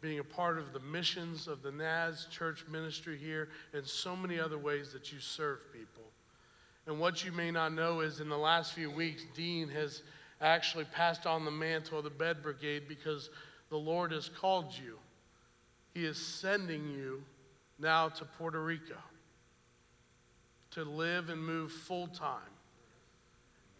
being 0.00 0.18
a 0.18 0.24
part 0.24 0.58
of 0.58 0.72
the 0.72 0.80
missions 0.80 1.46
of 1.46 1.62
the 1.62 1.70
Naz 1.70 2.26
church 2.30 2.64
ministry 2.68 3.16
here, 3.16 3.50
and 3.72 3.86
so 3.86 4.16
many 4.16 4.40
other 4.40 4.58
ways 4.58 4.92
that 4.92 5.12
you 5.12 5.20
serve 5.20 5.60
people. 5.72 6.02
And 6.88 6.98
what 6.98 7.22
you 7.22 7.32
may 7.32 7.50
not 7.50 7.74
know 7.74 8.00
is 8.00 8.18
in 8.18 8.30
the 8.30 8.38
last 8.38 8.72
few 8.72 8.90
weeks, 8.90 9.22
Dean 9.36 9.68
has 9.68 10.00
actually 10.40 10.84
passed 10.84 11.26
on 11.26 11.44
the 11.44 11.50
mantle 11.50 11.98
of 11.98 12.04
the 12.04 12.10
bed 12.10 12.42
brigade 12.42 12.84
because 12.88 13.28
the 13.68 13.76
Lord 13.76 14.10
has 14.10 14.30
called 14.30 14.72
you. 14.72 14.96
He 15.92 16.06
is 16.06 16.16
sending 16.16 16.88
you 16.88 17.22
now 17.78 18.08
to 18.08 18.24
Puerto 18.24 18.64
Rico 18.64 18.96
to 20.70 20.84
live 20.84 21.28
and 21.28 21.44
move 21.44 21.72
full 21.72 22.06
time. 22.06 22.40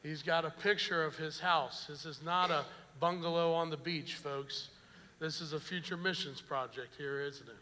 He's 0.03 0.23
got 0.23 0.45
a 0.45 0.51
picture 0.51 1.03
of 1.03 1.17
his 1.17 1.41
house. 1.41 1.87
This 1.89 2.05
is 2.05 2.23
not 2.23 2.51
a 2.51 2.67
bungalow 3.01 3.55
on 3.55 3.71
the 3.71 3.79
beach, 3.79 4.17
folks. 4.17 4.69
This 5.19 5.41
is 5.41 5.55
a 5.55 5.61
future 5.61 5.97
missions 5.97 6.43
project 6.43 6.95
here, 6.99 7.23
isn't 7.23 7.49
it? 7.49 7.57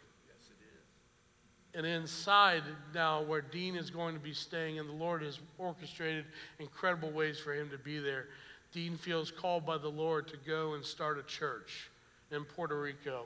And 1.77 1.85
inside 1.85 2.63
now 2.95 3.21
where 3.21 3.41
Dean 3.41 3.75
is 3.75 3.91
going 3.91 4.15
to 4.15 4.19
be 4.19 4.33
staying, 4.33 4.79
and 4.79 4.89
the 4.89 4.93
Lord 4.93 5.21
has 5.21 5.39
orchestrated 5.59 6.25
incredible 6.57 7.11
ways 7.11 7.39
for 7.39 7.53
him 7.53 7.69
to 7.69 7.77
be 7.77 7.99
there. 7.99 8.25
Dean 8.73 8.97
feels 8.97 9.29
called 9.29 9.63
by 9.63 9.77
the 9.77 9.87
Lord 9.87 10.27
to 10.29 10.37
go 10.37 10.73
and 10.73 10.83
start 10.83 11.19
a 11.19 11.23
church 11.23 11.91
in 12.31 12.43
Puerto 12.45 12.81
Rico, 12.81 13.25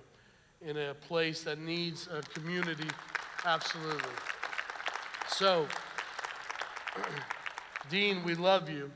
in 0.61 0.75
a 0.75 0.93
place 0.93 1.43
that 1.43 1.59
needs 1.59 2.09
a 2.11 2.21
community. 2.37 2.89
Absolutely. 3.45 4.03
So, 5.29 5.65
Dean, 7.89 8.21
we 8.25 8.35
love 8.35 8.69
you, 8.69 8.91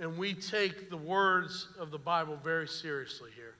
and 0.00 0.18
we 0.18 0.34
take 0.34 0.90
the 0.90 0.96
words 0.96 1.68
of 1.78 1.92
the 1.92 1.98
Bible 1.98 2.40
very 2.42 2.66
seriously 2.66 3.30
here. 3.36 3.54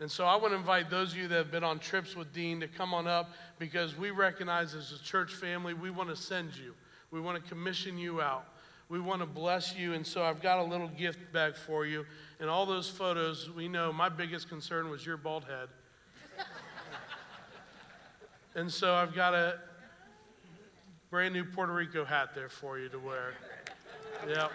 And 0.00 0.10
so 0.10 0.24
I 0.24 0.34
want 0.36 0.52
to 0.52 0.56
invite 0.56 0.88
those 0.88 1.12
of 1.12 1.18
you 1.18 1.28
that 1.28 1.36
have 1.36 1.50
been 1.50 1.62
on 1.62 1.78
trips 1.78 2.16
with 2.16 2.32
Dean 2.32 2.58
to 2.60 2.68
come 2.68 2.94
on 2.94 3.06
up 3.06 3.32
because 3.58 3.96
we 3.96 4.10
recognize 4.10 4.74
as 4.74 4.92
a 4.92 4.98
church 5.02 5.34
family, 5.34 5.74
we 5.74 5.90
want 5.90 6.08
to 6.08 6.16
send 6.16 6.56
you. 6.56 6.74
We 7.10 7.20
want 7.20 7.42
to 7.42 7.48
commission 7.48 7.98
you 7.98 8.22
out. 8.22 8.46
We 8.88 8.98
want 8.98 9.20
to 9.20 9.26
bless 9.26 9.76
you. 9.76 9.92
And 9.92 10.06
so 10.06 10.22
I've 10.22 10.40
got 10.40 10.58
a 10.58 10.62
little 10.62 10.88
gift 10.88 11.32
bag 11.34 11.54
for 11.54 11.84
you. 11.84 12.06
And 12.40 12.48
all 12.48 12.64
those 12.64 12.88
photos, 12.88 13.50
we 13.50 13.68
know 13.68 13.92
my 13.92 14.08
biggest 14.08 14.48
concern 14.48 14.88
was 14.88 15.04
your 15.04 15.18
bald 15.18 15.44
head. 15.44 15.68
and 18.54 18.72
so 18.72 18.94
I've 18.94 19.14
got 19.14 19.34
a 19.34 19.58
brand 21.10 21.34
new 21.34 21.44
Puerto 21.44 21.74
Rico 21.74 22.06
hat 22.06 22.30
there 22.34 22.48
for 22.48 22.78
you 22.78 22.88
to 22.88 22.98
wear. 22.98 23.34
Yep. 24.28 24.52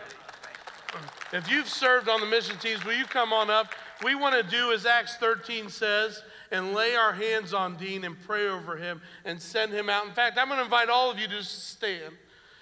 If 1.34 1.50
you've 1.50 1.68
served 1.68 2.08
on 2.08 2.20
the 2.20 2.28
mission 2.28 2.56
teams, 2.60 2.86
will 2.86 2.94
you 2.94 3.06
come 3.06 3.34
on 3.34 3.50
up? 3.50 3.74
We 4.04 4.16
want 4.16 4.36
to 4.36 4.44
do 4.44 4.72
as 4.74 4.86
Acts 4.86 5.16
13 5.18 5.70
says 5.70 6.22
and 6.52 6.74
lay 6.74 6.96
our 6.96 7.14
hands 7.14 7.54
on 7.54 7.78
Dean 7.78 8.04
and 8.04 8.20
pray 8.26 8.48
over 8.48 8.76
him 8.76 9.02
and 9.24 9.42
send 9.42 9.72
him 9.72 9.90
out. 9.90 10.06
In 10.06 10.12
fact, 10.14 10.38
I'm 10.38 10.48
going 10.48 10.60
to 10.60 10.66
invite 10.66 10.90
all 10.90 11.10
of 11.10 11.18
you 11.18 11.28
to 11.30 11.44
stand 11.44 12.14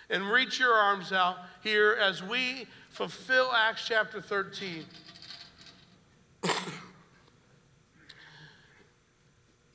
and 0.10 0.30
reach 0.30 0.60
your 0.60 0.74
arms 0.74 1.12
out 1.12 1.38
here 1.64 1.98
as 2.00 2.22
we 2.24 2.68
fulfill 2.90 3.52
Acts 3.52 3.86
chapter 3.88 4.22
13. 4.22 4.86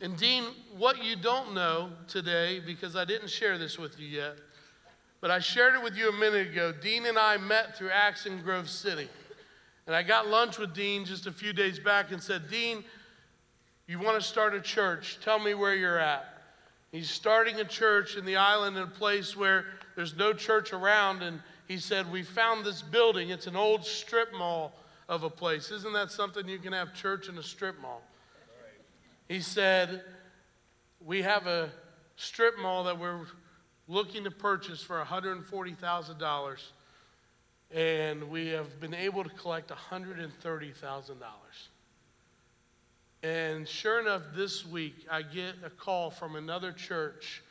and 0.00 0.16
Dean, 0.16 0.44
what 0.76 1.02
you 1.02 1.16
don't 1.16 1.54
know 1.54 1.90
today, 2.06 2.60
because 2.60 2.94
I 2.94 3.04
didn't 3.04 3.30
share 3.30 3.58
this 3.58 3.78
with 3.78 3.98
you 3.98 4.06
yet, 4.06 4.36
but 5.20 5.32
I 5.32 5.40
shared 5.40 5.74
it 5.74 5.82
with 5.82 5.96
you 5.96 6.08
a 6.08 6.12
minute 6.12 6.52
ago. 6.52 6.72
Dean 6.72 7.06
and 7.06 7.18
I 7.18 7.36
met 7.36 7.76
through 7.76 7.90
Acts 7.90 8.26
in 8.26 8.40
Grove 8.42 8.70
City. 8.70 9.08
And 9.88 9.96
I 9.96 10.02
got 10.02 10.28
lunch 10.28 10.58
with 10.58 10.74
Dean 10.74 11.06
just 11.06 11.26
a 11.26 11.32
few 11.32 11.54
days 11.54 11.78
back 11.78 12.12
and 12.12 12.22
said, 12.22 12.50
Dean, 12.50 12.84
you 13.86 13.98
want 13.98 14.20
to 14.20 14.22
start 14.22 14.54
a 14.54 14.60
church? 14.60 15.18
Tell 15.24 15.38
me 15.38 15.54
where 15.54 15.74
you're 15.74 15.98
at. 15.98 16.42
He's 16.92 17.08
starting 17.08 17.56
a 17.56 17.64
church 17.64 18.14
in 18.14 18.26
the 18.26 18.36
island 18.36 18.76
in 18.76 18.82
a 18.82 18.86
place 18.86 19.34
where 19.34 19.64
there's 19.96 20.14
no 20.14 20.34
church 20.34 20.74
around. 20.74 21.22
And 21.22 21.40
he 21.68 21.78
said, 21.78 22.12
We 22.12 22.22
found 22.22 22.66
this 22.66 22.82
building. 22.82 23.30
It's 23.30 23.46
an 23.46 23.56
old 23.56 23.82
strip 23.82 24.30
mall 24.34 24.74
of 25.08 25.22
a 25.22 25.30
place. 25.30 25.70
Isn't 25.70 25.94
that 25.94 26.10
something 26.10 26.46
you 26.46 26.58
can 26.58 26.74
have 26.74 26.92
church 26.92 27.30
in 27.30 27.38
a 27.38 27.42
strip 27.42 27.80
mall? 27.80 28.02
He 29.26 29.40
said, 29.40 30.04
We 31.02 31.22
have 31.22 31.46
a 31.46 31.70
strip 32.16 32.58
mall 32.58 32.84
that 32.84 32.98
we're 32.98 33.24
looking 33.86 34.24
to 34.24 34.30
purchase 34.30 34.82
for 34.82 35.02
$140,000 35.02 36.58
and 37.74 38.30
we 38.30 38.48
have 38.48 38.80
been 38.80 38.94
able 38.94 39.22
to 39.22 39.30
collect 39.30 39.70
$130,000. 39.70 41.12
And 43.22 43.68
sure 43.68 44.00
enough, 44.00 44.22
this 44.34 44.64
week 44.64 45.06
I 45.10 45.22
get 45.22 45.54
a 45.64 45.70
call 45.70 46.10
from 46.10 46.36
another 46.36 46.72
church 46.72 47.42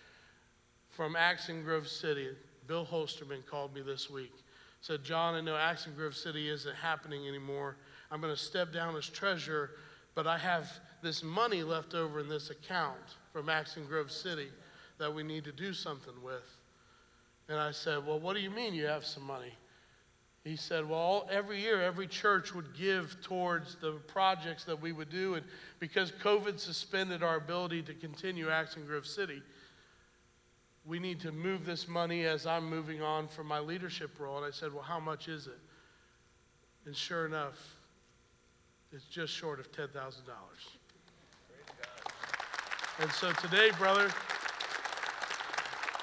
from 0.90 1.16
Acts 1.16 1.50
in 1.50 1.64
Grove 1.64 1.88
City. 1.88 2.30
Bill 2.68 2.86
Holsterman 2.86 3.46
called 3.46 3.74
me 3.76 3.82
this 3.82 4.10
week. 4.10 4.34
Said, 4.82 5.04
John, 5.04 5.36
I 5.36 5.42
know 5.42 5.56
Acts 5.56 5.86
in 5.86 5.94
Grove 5.94 6.16
City 6.16 6.50
isn't 6.50 6.76
happening 6.76 7.28
anymore. 7.28 7.76
I'm 8.10 8.22
going 8.22 8.34
to 8.34 8.40
step 8.40 8.72
down 8.72 8.96
as 8.96 9.08
treasurer, 9.08 9.72
but 10.16 10.26
I 10.26 10.38
have 10.38 10.72
this 11.02 11.24
money 11.24 11.64
left 11.64 11.94
over 11.94 12.20
in 12.20 12.30
this 12.30 12.50
account 12.50 12.98
from 13.34 13.50
Acts 13.50 13.78
in 13.78 13.86
Grove 13.86 14.12
City 14.12 14.48
that 14.98 15.14
we 15.14 15.24
need 15.24 15.44
to 15.44 15.52
do 15.52 15.74
something 15.74 16.14
with. 16.24 16.58
And 17.50 17.60
I 17.60 17.72
said, 17.72 18.06
Well, 18.06 18.20
what 18.20 18.36
do 18.36 18.42
you 18.42 18.50
mean 18.50 18.74
you 18.74 18.86
have 18.86 19.06
some 19.06 19.24
money? 19.24 19.54
He 20.44 20.56
said, 20.56 20.88
Well, 20.88 21.28
every 21.32 21.62
year, 21.62 21.82
every 21.82 22.08
church 22.08 22.54
would 22.54 22.76
give 22.78 23.18
towards 23.22 23.76
the 23.76 23.94
projects 24.08 24.64
that 24.66 24.82
we 24.82 24.92
would 24.92 25.10
do. 25.10 25.36
And 25.36 25.46
because 25.80 26.12
COVID 26.12 26.60
suspended 26.60 27.24
our 27.24 27.36
ability 27.36 27.84
to 27.84 27.94
continue 27.94 28.50
Acts 28.50 28.76
in 28.78 28.86
Grove 28.86 29.06
City, 29.06 29.42
we 30.86 31.00
need 31.00 31.20
to 31.22 31.32
move 31.32 31.66
this 31.66 31.88
money 31.88 32.26
as 32.26 32.48
I'm 32.48 32.70
moving 32.70 33.02
on 33.02 33.28
from 33.28 33.48
my 33.48 33.60
leadership 33.60 34.20
role. 34.20 34.38
And 34.38 34.46
I 34.46 34.52
said, 34.52 34.74
Well, 34.74 34.84
how 34.84 35.00
much 35.00 35.28
is 35.28 35.48
it? 35.48 35.60
And 36.86 36.96
sure 36.96 37.26
enough, 37.26 37.76
it's 38.94 39.06
just 39.06 39.34
short 39.34 39.60
of 39.60 39.72
$10,000. 39.74 39.90
And 43.00 43.12
so 43.12 43.32
today, 43.34 43.70
brother, 43.78 44.10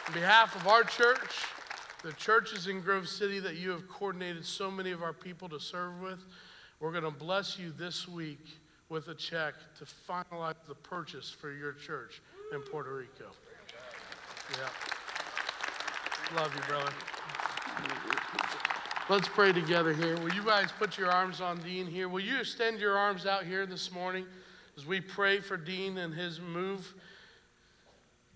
on 0.06 0.14
behalf 0.14 0.54
of 0.54 0.68
our 0.68 0.84
church, 0.84 1.46
the 2.04 2.12
churches 2.12 2.66
in 2.66 2.82
Grove 2.82 3.08
City 3.08 3.40
that 3.40 3.56
you 3.56 3.70
have 3.70 3.88
coordinated 3.88 4.44
so 4.44 4.70
many 4.70 4.90
of 4.90 5.02
our 5.02 5.14
people 5.14 5.48
to 5.48 5.58
serve 5.58 6.02
with, 6.02 6.20
we're 6.78 6.92
going 6.92 7.02
to 7.04 7.10
bless 7.10 7.58
you 7.58 7.72
this 7.78 8.06
week 8.06 8.46
with 8.90 9.08
a 9.08 9.14
check 9.14 9.54
to 9.78 9.86
finalize 9.86 10.54
the 10.68 10.74
purchase 10.74 11.30
for 11.30 11.50
your 11.50 11.72
church 11.72 12.20
in 12.52 12.60
Puerto 12.60 12.94
Rico. 12.94 13.30
Yeah. 14.52 14.68
Love 16.36 16.54
you, 16.54 16.60
brother. 16.68 16.92
Let's 19.08 19.28
pray 19.28 19.54
together 19.54 19.94
here. 19.94 20.18
Will 20.18 20.34
you 20.34 20.44
guys 20.44 20.68
put 20.78 20.98
your 20.98 21.10
arms 21.10 21.40
on 21.40 21.58
Dean 21.60 21.86
here? 21.86 22.10
Will 22.10 22.20
you 22.20 22.38
extend 22.38 22.80
your 22.80 22.98
arms 22.98 23.24
out 23.24 23.44
here 23.44 23.64
this 23.64 23.90
morning 23.90 24.26
as 24.76 24.84
we 24.84 25.00
pray 25.00 25.40
for 25.40 25.56
Dean 25.56 25.96
and 25.96 26.12
his 26.12 26.38
move 26.38 26.94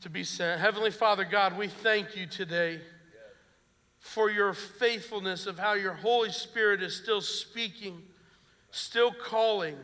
to 0.01 0.09
be 0.09 0.25
sent? 0.25 0.59
Heavenly 0.59 0.91
Father 0.91 1.25
God, 1.25 1.59
we 1.59 1.69
thank 1.69 2.17
you 2.17 2.27
today 2.27 2.81
for 4.01 4.31
your 4.31 4.53
faithfulness 4.53 5.47
of 5.47 5.59
how 5.59 5.75
your 5.75 5.95
Holy 5.95 6.31
Spirit 6.31 6.83
is 6.83 6.95
still 6.95 7.21
speaking, 7.21 8.01
still 8.71 9.13
calling, 9.13 9.77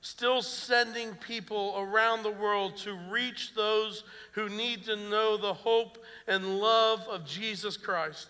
still 0.00 0.42
sending 0.42 1.14
people 1.16 1.74
around 1.76 2.22
the 2.22 2.30
world 2.30 2.76
to 2.78 2.94
reach 3.10 3.54
those 3.54 4.04
who 4.32 4.48
need 4.48 4.84
to 4.84 4.96
know 4.96 5.36
the 5.36 5.52
hope 5.52 5.98
and 6.26 6.58
love 6.58 7.06
of 7.08 7.26
Jesus 7.26 7.76
Christ. 7.76 8.28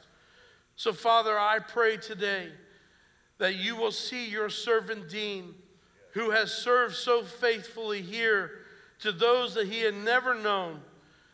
So, 0.76 0.92
Father, 0.92 1.38
I 1.38 1.58
pray 1.58 1.96
today 1.96 2.48
that 3.38 3.56
you 3.56 3.76
will 3.76 3.92
see 3.92 4.28
your 4.28 4.50
servant 4.50 5.08
Dean, 5.08 5.54
who 6.12 6.30
has 6.30 6.52
served 6.52 6.94
so 6.94 7.22
faithfully 7.22 8.02
here 8.02 8.50
to 9.00 9.12
those 9.12 9.54
that 9.54 9.68
he 9.68 9.80
had 9.80 9.94
never 9.94 10.34
known, 10.34 10.80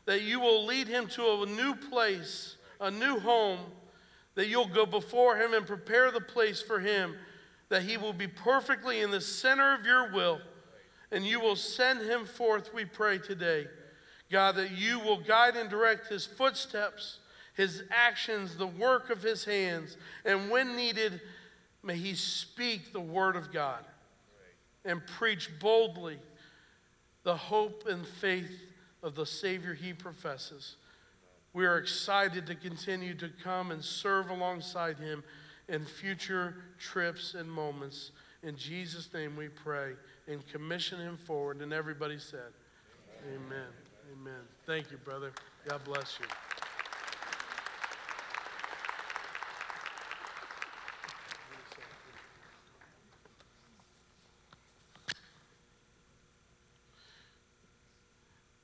that 0.04 0.22
you 0.22 0.40
will 0.40 0.66
lead 0.66 0.86
him 0.86 1.06
to 1.08 1.42
a 1.42 1.46
new 1.46 1.74
place, 1.74 2.56
a 2.80 2.90
new 2.90 3.18
home 3.18 3.60
that 4.34 4.48
you'll 4.48 4.66
go 4.66 4.86
before 4.86 5.36
him 5.36 5.54
and 5.54 5.66
prepare 5.66 6.10
the 6.10 6.20
place 6.20 6.60
for 6.60 6.80
him, 6.80 7.14
that 7.68 7.82
he 7.82 7.96
will 7.96 8.12
be 8.12 8.26
perfectly 8.26 9.00
in 9.00 9.10
the 9.10 9.20
center 9.20 9.74
of 9.74 9.84
your 9.84 10.12
will, 10.12 10.40
and 11.10 11.26
you 11.26 11.40
will 11.40 11.56
send 11.56 12.00
him 12.00 12.24
forth, 12.24 12.74
we 12.74 12.84
pray 12.84 13.18
today. 13.18 13.66
God, 14.30 14.56
that 14.56 14.72
you 14.72 14.98
will 15.00 15.20
guide 15.20 15.56
and 15.56 15.70
direct 15.70 16.08
his 16.08 16.26
footsteps, 16.26 17.18
his 17.54 17.84
actions, 17.90 18.56
the 18.56 18.66
work 18.66 19.10
of 19.10 19.22
his 19.22 19.44
hands, 19.44 19.96
and 20.24 20.50
when 20.50 20.76
needed, 20.76 21.20
may 21.82 21.96
he 21.96 22.14
speak 22.14 22.92
the 22.92 23.00
word 23.00 23.36
of 23.36 23.52
God 23.52 23.84
and 24.84 25.06
preach 25.06 25.50
boldly 25.60 26.18
the 27.22 27.36
hope 27.36 27.86
and 27.88 28.06
faith 28.06 28.60
of 29.02 29.14
the 29.14 29.26
Savior 29.26 29.74
he 29.74 29.92
professes. 29.92 30.76
We 31.54 31.66
are 31.66 31.78
excited 31.78 32.46
to 32.48 32.56
continue 32.56 33.14
to 33.14 33.30
come 33.42 33.70
and 33.70 33.82
serve 33.82 34.28
alongside 34.28 34.98
him 34.98 35.22
in 35.68 35.84
future 35.84 36.56
trips 36.80 37.34
and 37.34 37.50
moments. 37.50 38.10
In 38.42 38.56
Jesus' 38.56 39.08
name 39.14 39.36
we 39.36 39.48
pray 39.48 39.92
and 40.26 40.46
commission 40.48 41.00
him 41.00 41.16
forward. 41.16 41.62
And 41.62 41.72
everybody 41.72 42.18
said, 42.18 42.52
Amen. 43.28 43.40
Amen. 43.46 43.66
Amen. 44.20 44.40
Thank 44.66 44.90
you, 44.90 44.98
brother. 44.98 45.32
God 45.68 45.82
bless 45.84 46.18
you. 46.18 46.26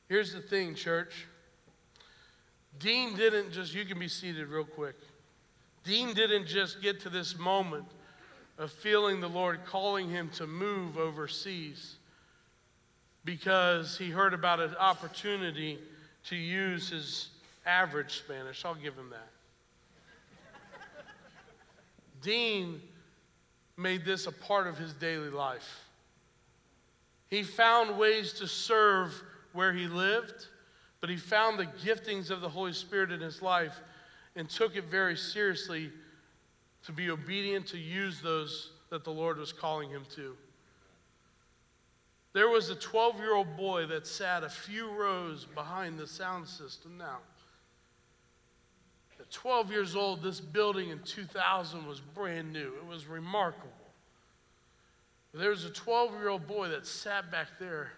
Here's 0.09 0.33
the 0.33 0.41
thing, 0.41 0.75
church. 0.75 1.29
Dean 2.81 3.15
didn't 3.15 3.53
just, 3.53 3.75
you 3.75 3.85
can 3.85 3.99
be 3.99 4.09
seated 4.09 4.49
real 4.49 4.65
quick. 4.65 4.97
Dean 5.85 6.15
didn't 6.15 6.47
just 6.47 6.83
get 6.83 7.01
to 7.01 7.11
this 7.11 7.39
moment 7.39 7.85
of 8.59 8.73
feeling 8.73 9.21
the 9.21 9.29
Lord 9.29 9.61
calling 9.67 10.09
him 10.09 10.31
to 10.31 10.47
move 10.47 10.99
overseas 10.99 11.97
because 13.25 13.97
he 13.99 14.11
heard 14.11 14.35
about 14.35 14.61
an 14.61 14.75
opportunity 14.77 15.79
to 16.25 16.37
use 16.37 16.89
his 16.89 17.29
average 17.67 18.19
Spanish. 18.19 18.65
I'll 18.65 18.75
give 18.75 18.95
him 18.95 19.11
that. 19.11 19.29
Dean 22.23 22.81
made 23.77 24.05
this 24.05 24.27
a 24.27 24.33
part 24.33 24.67
of 24.67 24.79
his 24.79 24.93
daily 24.95 25.31
life. 25.31 25.85
He 27.29 27.43
found 27.43 27.99
ways 27.99 28.33
to 28.35 28.47
serve 28.47 29.23
where 29.53 29.73
he 29.73 29.87
lived 29.87 30.47
but 31.01 31.11
he 31.11 31.17
found 31.17 31.59
the 31.59 31.67
giftings 31.67 32.31
of 32.31 32.41
the 32.41 32.49
Holy 32.49 32.73
Spirit 32.73 33.11
in 33.11 33.21
his 33.21 33.43
life 33.43 33.81
and 34.37 34.49
took 34.49 34.77
it 34.77 34.85
very 34.85 35.17
seriously 35.17 35.91
to 36.85 36.93
be 36.93 37.11
obedient 37.11 37.67
to 37.69 37.79
use 37.79 38.21
those 38.21 38.73
that 38.91 39.05
the 39.05 39.11
Lord 39.11 39.39
was 39.39 39.53
calling 39.53 39.91
him 39.91 40.05
to. 40.15 40.37
There 42.33 42.49
was 42.49 42.71
a 42.71 42.75
12 42.75 43.19
year 43.19 43.35
old 43.35 43.57
boy 43.57 43.87
that 43.87 44.07
sat 44.07 44.45
a 44.45 44.49
few 44.49 44.91
rows 44.91 45.47
behind 45.47 45.99
the 45.99 46.07
sound 46.07 46.47
system 46.47 46.97
now. 46.97 47.19
At 49.19 49.31
12 49.31 49.71
years 49.71 49.97
old, 49.97 50.23
this 50.23 50.41
building 50.41 50.91
in 50.91 51.01
2000 51.01 51.87
was 51.87 52.01
brand 52.01 52.53
new. 52.53 52.75
It 52.77 52.87
was 52.87 53.07
remarkable. 53.07 53.69
There 55.35 55.51
was 55.51 55.65
a 55.65 55.71
12 55.71 56.13
year 56.15 56.29
old 56.29 56.47
boy 56.47 56.69
that 56.69 56.87
sat 56.87 57.31
back 57.31 57.49
there 57.59 57.93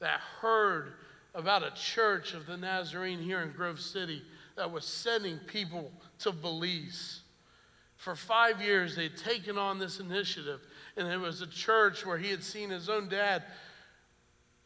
that 0.00 0.20
heard 0.40 0.94
about 1.34 1.64
a 1.64 1.72
church 1.72 2.32
of 2.32 2.46
the 2.46 2.56
Nazarene 2.56 3.20
here 3.20 3.40
in 3.40 3.50
Grove 3.50 3.80
City 3.80 4.22
that 4.56 4.70
was 4.70 4.84
sending 4.84 5.38
people 5.38 5.90
to 6.20 6.32
Belize. 6.32 7.20
For 7.96 8.14
five 8.14 8.60
years, 8.60 8.94
they'd 8.94 9.16
taken 9.16 9.58
on 9.58 9.78
this 9.78 9.98
initiative, 9.98 10.60
and 10.96 11.08
it 11.08 11.18
was 11.18 11.40
a 11.40 11.46
church 11.46 12.06
where 12.06 12.18
he 12.18 12.30
had 12.30 12.44
seen 12.44 12.70
his 12.70 12.88
own 12.88 13.08
dad 13.08 13.42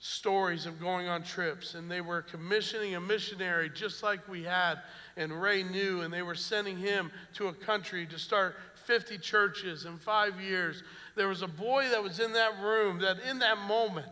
stories 0.00 0.66
of 0.66 0.78
going 0.78 1.08
on 1.08 1.22
trips, 1.22 1.74
and 1.74 1.90
they 1.90 2.00
were 2.00 2.22
commissioning 2.22 2.94
a 2.94 3.00
missionary 3.00 3.70
just 3.70 4.02
like 4.02 4.28
we 4.28 4.44
had, 4.44 4.76
and 5.16 5.40
Ray 5.40 5.62
knew, 5.62 6.02
and 6.02 6.12
they 6.12 6.22
were 6.22 6.34
sending 6.34 6.76
him 6.76 7.10
to 7.34 7.48
a 7.48 7.52
country 7.52 8.06
to 8.06 8.18
start 8.18 8.56
50 8.86 9.18
churches 9.18 9.86
in 9.86 9.98
five 9.98 10.40
years. 10.40 10.82
There 11.16 11.28
was 11.28 11.42
a 11.42 11.48
boy 11.48 11.88
that 11.90 12.02
was 12.02 12.20
in 12.20 12.32
that 12.34 12.60
room 12.62 13.00
that 13.00 13.18
in 13.28 13.40
that 13.40 13.58
moment 13.58 14.06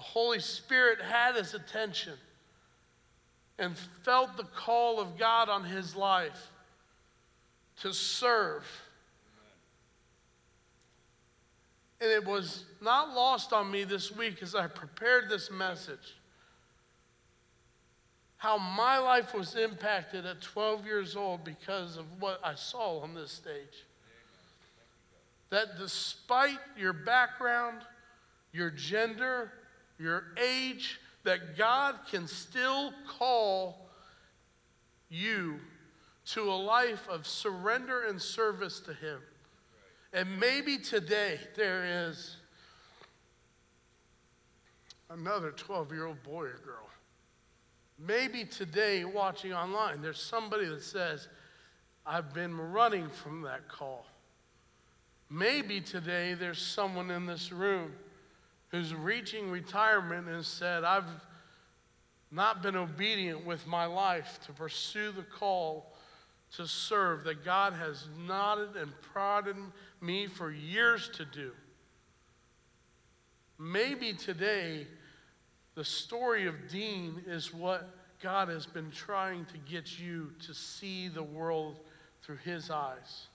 the 0.00 0.04
Holy 0.04 0.40
Spirit 0.40 0.98
had 1.02 1.36
his 1.36 1.52
attention 1.52 2.14
and 3.58 3.76
felt 4.02 4.34
the 4.38 4.44
call 4.44 4.98
of 4.98 5.18
God 5.18 5.50
on 5.50 5.62
his 5.62 5.94
life 5.94 6.50
to 7.82 7.92
serve. 7.92 8.64
And 12.00 12.10
it 12.10 12.24
was 12.24 12.64
not 12.80 13.14
lost 13.14 13.52
on 13.52 13.70
me 13.70 13.84
this 13.84 14.10
week 14.10 14.42
as 14.42 14.54
I 14.54 14.68
prepared 14.68 15.28
this 15.28 15.50
message 15.50 16.16
how 18.38 18.56
my 18.56 18.96
life 18.96 19.34
was 19.34 19.54
impacted 19.54 20.24
at 20.24 20.40
12 20.40 20.86
years 20.86 21.14
old 21.14 21.44
because 21.44 21.98
of 21.98 22.06
what 22.18 22.40
I 22.42 22.54
saw 22.54 23.00
on 23.00 23.14
this 23.14 23.32
stage. 23.32 23.84
That 25.50 25.76
despite 25.78 26.56
your 26.74 26.94
background, 26.94 27.82
your 28.50 28.70
gender, 28.70 29.52
your 30.00 30.24
age, 30.42 31.00
that 31.24 31.56
God 31.56 31.96
can 32.10 32.26
still 32.26 32.92
call 33.18 33.90
you 35.10 35.60
to 36.26 36.42
a 36.42 36.54
life 36.54 37.06
of 37.08 37.26
surrender 37.26 38.04
and 38.04 38.20
service 38.20 38.80
to 38.80 38.94
Him. 38.94 39.20
And 40.12 40.40
maybe 40.40 40.78
today 40.78 41.38
there 41.56 42.08
is 42.08 42.36
another 45.10 45.50
12 45.50 45.92
year 45.92 46.06
old 46.06 46.22
boy 46.22 46.44
or 46.44 46.60
girl. 46.64 46.88
Maybe 47.98 48.44
today, 48.44 49.04
watching 49.04 49.52
online, 49.52 50.00
there's 50.00 50.22
somebody 50.22 50.64
that 50.66 50.82
says, 50.82 51.28
I've 52.06 52.32
been 52.32 52.56
running 52.56 53.10
from 53.10 53.42
that 53.42 53.68
call. 53.68 54.06
Maybe 55.28 55.82
today 55.82 56.32
there's 56.32 56.62
someone 56.62 57.10
in 57.10 57.26
this 57.26 57.52
room 57.52 57.92
who's 58.70 58.94
reaching 58.94 59.50
retirement 59.50 60.28
and 60.28 60.44
said, 60.44 60.84
I've 60.84 61.04
not 62.30 62.62
been 62.62 62.76
obedient 62.76 63.44
with 63.44 63.66
my 63.66 63.86
life 63.86 64.38
to 64.46 64.52
pursue 64.52 65.12
the 65.12 65.22
call 65.22 65.92
to 66.56 66.66
serve 66.66 67.24
that 67.24 67.44
God 67.44 67.72
has 67.74 68.08
nodded 68.26 68.76
and 68.76 68.92
prodded 69.00 69.56
me 70.00 70.26
for 70.26 70.50
years 70.50 71.08
to 71.14 71.24
do. 71.24 71.52
Maybe 73.58 74.12
today 74.12 74.86
the 75.74 75.84
story 75.84 76.46
of 76.46 76.68
Dean 76.68 77.22
is 77.26 77.54
what 77.54 77.88
God 78.22 78.48
has 78.48 78.66
been 78.66 78.90
trying 78.90 79.46
to 79.46 79.58
get 79.58 79.98
you 79.98 80.32
to 80.46 80.54
see 80.54 81.08
the 81.08 81.22
world 81.22 81.80
through 82.22 82.38
His 82.38 82.70
eyes, 82.70 83.26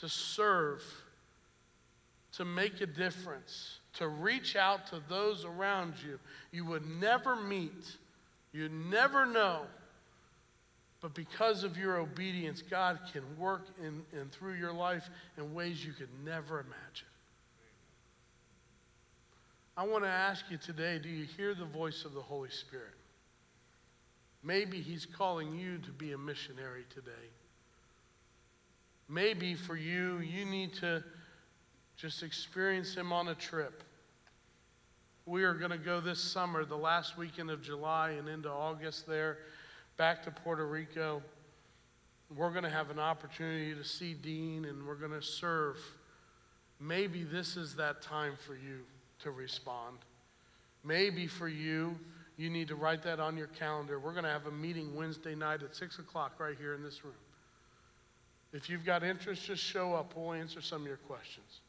to 0.00 0.08
serve, 0.08 0.82
to 2.36 2.44
make 2.44 2.80
a 2.80 2.86
difference, 2.86 3.78
to 3.94 4.08
reach 4.08 4.56
out 4.56 4.86
to 4.88 5.02
those 5.08 5.44
around 5.44 5.94
you 6.04 6.18
you 6.52 6.66
would 6.66 6.86
never 7.00 7.34
meet, 7.34 7.96
you 8.52 8.68
never 8.68 9.24
know. 9.24 9.62
But 11.00 11.14
because 11.14 11.64
of 11.64 11.76
your 11.76 11.96
obedience, 11.96 12.62
God 12.62 13.00
can 13.12 13.22
work 13.36 13.66
in 13.82 14.02
and 14.18 14.30
through 14.30 14.54
your 14.54 14.72
life 14.72 15.08
in 15.36 15.52
ways 15.52 15.84
you 15.84 15.92
could 15.92 16.10
never 16.24 16.60
imagine. 16.60 17.08
I 19.76 19.84
want 19.84 20.04
to 20.04 20.10
ask 20.10 20.44
you 20.50 20.58
today 20.58 20.98
do 20.98 21.08
you 21.08 21.24
hear 21.24 21.54
the 21.54 21.64
voice 21.64 22.04
of 22.04 22.12
the 22.12 22.20
Holy 22.20 22.50
Spirit? 22.50 22.94
Maybe 24.44 24.80
He's 24.80 25.06
calling 25.06 25.58
you 25.58 25.78
to 25.78 25.90
be 25.90 26.12
a 26.12 26.18
missionary 26.18 26.84
today. 26.94 27.10
Maybe 29.08 29.54
for 29.54 29.76
you, 29.76 30.18
you 30.18 30.44
need 30.44 30.74
to 30.74 31.02
just 31.96 32.22
experience 32.22 32.94
Him 32.94 33.12
on 33.12 33.28
a 33.28 33.34
trip. 33.34 33.82
We 35.24 35.44
are 35.44 35.54
going 35.54 35.70
to 35.70 35.78
go 35.78 36.00
this 36.00 36.20
summer, 36.20 36.64
the 36.64 36.76
last 36.76 37.16
weekend 37.16 37.50
of 37.50 37.62
July 37.62 38.10
and 38.10 38.28
into 38.28 38.50
August, 38.50 39.06
there, 39.06 39.38
back 39.96 40.22
to 40.24 40.30
Puerto 40.32 40.66
Rico. 40.66 41.22
We're 42.34 42.50
going 42.50 42.64
to 42.64 42.70
have 42.70 42.90
an 42.90 42.98
opportunity 42.98 43.74
to 43.74 43.84
see 43.84 44.14
Dean 44.14 44.64
and 44.64 44.86
we're 44.86 44.96
going 44.96 45.12
to 45.12 45.22
serve. 45.22 45.76
Maybe 46.80 47.22
this 47.22 47.56
is 47.56 47.76
that 47.76 48.02
time 48.02 48.34
for 48.46 48.54
you 48.54 48.80
to 49.20 49.30
respond. 49.30 49.98
Maybe 50.82 51.28
for 51.28 51.46
you, 51.46 51.96
you 52.36 52.50
need 52.50 52.68
to 52.68 52.74
write 52.74 53.02
that 53.04 53.20
on 53.20 53.36
your 53.36 53.46
calendar. 53.46 54.00
We're 54.00 54.12
going 54.12 54.24
to 54.24 54.30
have 54.30 54.46
a 54.46 54.50
meeting 54.50 54.96
Wednesday 54.96 55.34
night 55.34 55.62
at 55.62 55.76
6 55.76 55.98
o'clock 56.00 56.40
right 56.40 56.56
here 56.58 56.74
in 56.74 56.82
this 56.82 57.04
room. 57.04 57.14
If 58.52 58.68
you've 58.68 58.84
got 58.84 59.04
interest, 59.04 59.44
just 59.44 59.62
show 59.62 59.94
up. 59.94 60.14
We'll 60.16 60.32
answer 60.32 60.60
some 60.60 60.82
of 60.82 60.88
your 60.88 60.96
questions. 60.96 61.60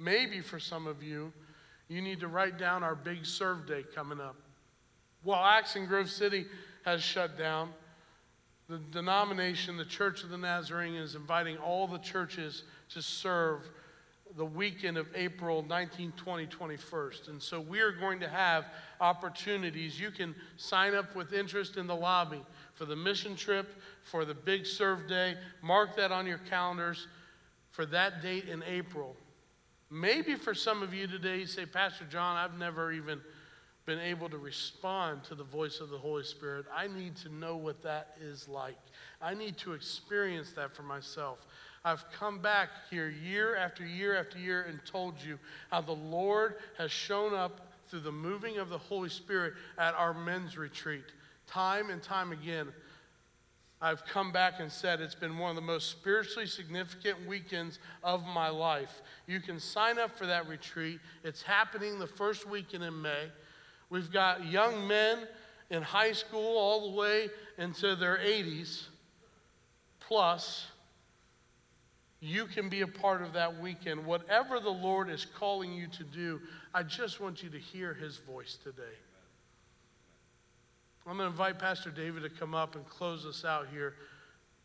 Maybe 0.00 0.40
for 0.40 0.58
some 0.58 0.86
of 0.86 1.02
you, 1.02 1.30
you 1.88 2.00
need 2.00 2.20
to 2.20 2.28
write 2.28 2.58
down 2.58 2.82
our 2.82 2.94
big 2.94 3.26
serve 3.26 3.66
day 3.66 3.84
coming 3.94 4.18
up. 4.18 4.36
While 5.22 5.62
in 5.76 5.86
Grove 5.86 6.10
City 6.10 6.46
has 6.86 7.02
shut 7.02 7.36
down, 7.36 7.70
the 8.68 8.78
denomination, 8.78 9.76
the 9.76 9.84
Church 9.84 10.22
of 10.22 10.30
the 10.30 10.38
Nazarene, 10.38 10.94
is 10.94 11.16
inviting 11.16 11.58
all 11.58 11.86
the 11.86 11.98
churches 11.98 12.62
to 12.90 13.02
serve 13.02 13.68
the 14.36 14.44
weekend 14.44 14.96
of 14.96 15.08
April 15.14 15.64
19, 15.68 16.12
20, 16.16 16.46
21st. 16.46 17.28
And 17.28 17.42
so 17.42 17.60
we 17.60 17.80
are 17.80 17.90
going 17.90 18.20
to 18.20 18.28
have 18.28 18.66
opportunities. 19.00 20.00
You 20.00 20.10
can 20.10 20.34
sign 20.56 20.94
up 20.94 21.14
with 21.16 21.32
interest 21.32 21.76
in 21.76 21.86
the 21.86 21.96
lobby 21.96 22.42
for 22.74 22.84
the 22.84 22.96
mission 22.96 23.34
trip, 23.34 23.74
for 24.04 24.24
the 24.24 24.34
big 24.34 24.64
serve 24.64 25.08
day. 25.08 25.34
Mark 25.62 25.96
that 25.96 26.12
on 26.12 26.26
your 26.26 26.38
calendars 26.38 27.08
for 27.70 27.84
that 27.86 28.22
date 28.22 28.48
in 28.48 28.62
April. 28.62 29.16
Maybe 29.90 30.36
for 30.36 30.54
some 30.54 30.82
of 30.82 30.94
you 30.94 31.06
today, 31.06 31.40
you 31.40 31.46
say, 31.46 31.66
Pastor 31.66 32.04
John, 32.04 32.36
I've 32.36 32.56
never 32.56 32.92
even 32.92 33.20
been 33.86 33.98
able 33.98 34.28
to 34.28 34.38
respond 34.38 35.24
to 35.24 35.34
the 35.34 35.42
voice 35.42 35.80
of 35.80 35.90
the 35.90 35.98
Holy 35.98 36.22
Spirit. 36.22 36.66
I 36.72 36.86
need 36.86 37.16
to 37.16 37.28
know 37.28 37.56
what 37.56 37.82
that 37.82 38.16
is 38.20 38.46
like. 38.46 38.78
I 39.20 39.34
need 39.34 39.56
to 39.58 39.72
experience 39.72 40.52
that 40.52 40.76
for 40.76 40.82
myself. 40.82 41.44
I've 41.84 42.04
come 42.12 42.38
back 42.38 42.68
here 42.90 43.08
year 43.08 43.56
after 43.56 43.84
year 43.84 44.16
after 44.16 44.38
year 44.38 44.62
and 44.68 44.78
told 44.84 45.14
you 45.20 45.38
how 45.70 45.80
the 45.80 45.92
Lord 45.92 46.56
has 46.78 46.92
shown 46.92 47.34
up 47.34 47.72
through 47.88 48.00
the 48.00 48.12
moving 48.12 48.58
of 48.58 48.68
the 48.68 48.78
Holy 48.78 49.08
Spirit 49.08 49.54
at 49.76 49.94
our 49.94 50.14
men's 50.14 50.56
retreat. 50.56 51.06
Time 51.46 51.90
and 51.90 52.00
time 52.00 52.30
again, 52.30 52.68
I've 53.82 54.04
come 54.04 54.30
back 54.30 54.54
and 54.58 54.70
said 54.70 55.00
it's 55.00 55.14
been 55.14 55.38
one 55.38 55.50
of 55.50 55.56
the 55.56 55.62
most 55.62 55.90
spiritually 55.90 56.46
significant 56.46 57.26
weekends 57.26 57.78
of 58.04 58.26
my 58.26 58.48
life. 58.48 59.00
You 59.26 59.40
can 59.40 59.58
sign 59.58 59.98
up 59.98 60.16
for 60.18 60.26
that 60.26 60.48
retreat. 60.48 61.00
It's 61.24 61.40
happening 61.40 61.98
the 61.98 62.06
first 62.06 62.46
weekend 62.46 62.84
in 62.84 63.00
May. 63.00 63.28
We've 63.88 64.12
got 64.12 64.44
young 64.44 64.86
men 64.86 65.26
in 65.70 65.82
high 65.82 66.12
school 66.12 66.58
all 66.58 66.90
the 66.90 66.96
way 66.96 67.28
into 67.56 67.96
their 67.96 68.18
80s 68.18 68.84
plus 70.00 70.66
you 72.20 72.44
can 72.44 72.68
be 72.68 72.82
a 72.82 72.86
part 72.86 73.22
of 73.22 73.32
that 73.32 73.60
weekend. 73.60 74.04
Whatever 74.04 74.60
the 74.60 74.70
Lord 74.70 75.08
is 75.08 75.24
calling 75.24 75.72
you 75.72 75.86
to 75.86 76.04
do, 76.04 76.40
I 76.74 76.82
just 76.82 77.18
want 77.18 77.42
you 77.42 77.48
to 77.48 77.58
hear 77.58 77.94
his 77.94 78.18
voice 78.18 78.58
today. 78.62 78.98
I'm 81.06 81.16
going 81.16 81.26
to 81.26 81.30
invite 81.30 81.58
Pastor 81.58 81.90
David 81.90 82.22
to 82.22 82.30
come 82.30 82.54
up 82.54 82.76
and 82.76 82.86
close 82.86 83.26
us 83.26 83.44
out 83.44 83.68
here. 83.72 83.94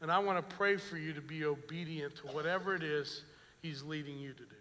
And 0.01 0.11
I 0.11 0.19
want 0.19 0.37
to 0.37 0.55
pray 0.55 0.77
for 0.77 0.97
you 0.97 1.13
to 1.13 1.21
be 1.21 1.45
obedient 1.45 2.15
to 2.17 2.27
whatever 2.27 2.75
it 2.75 2.83
is 2.83 3.23
he's 3.61 3.81
leading 3.81 4.19
you 4.19 4.33
to 4.33 4.43
do. 4.43 4.55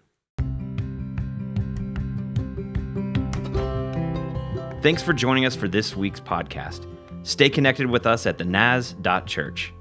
Thanks 4.82 5.02
for 5.02 5.12
joining 5.12 5.46
us 5.46 5.56
for 5.56 5.66
this 5.66 5.96
week's 5.96 6.20
podcast. 6.20 6.86
Stay 7.22 7.48
connected 7.48 7.86
with 7.86 8.06
us 8.06 8.26
at 8.26 8.38
the 8.38 8.44
Naz.church. 8.44 9.72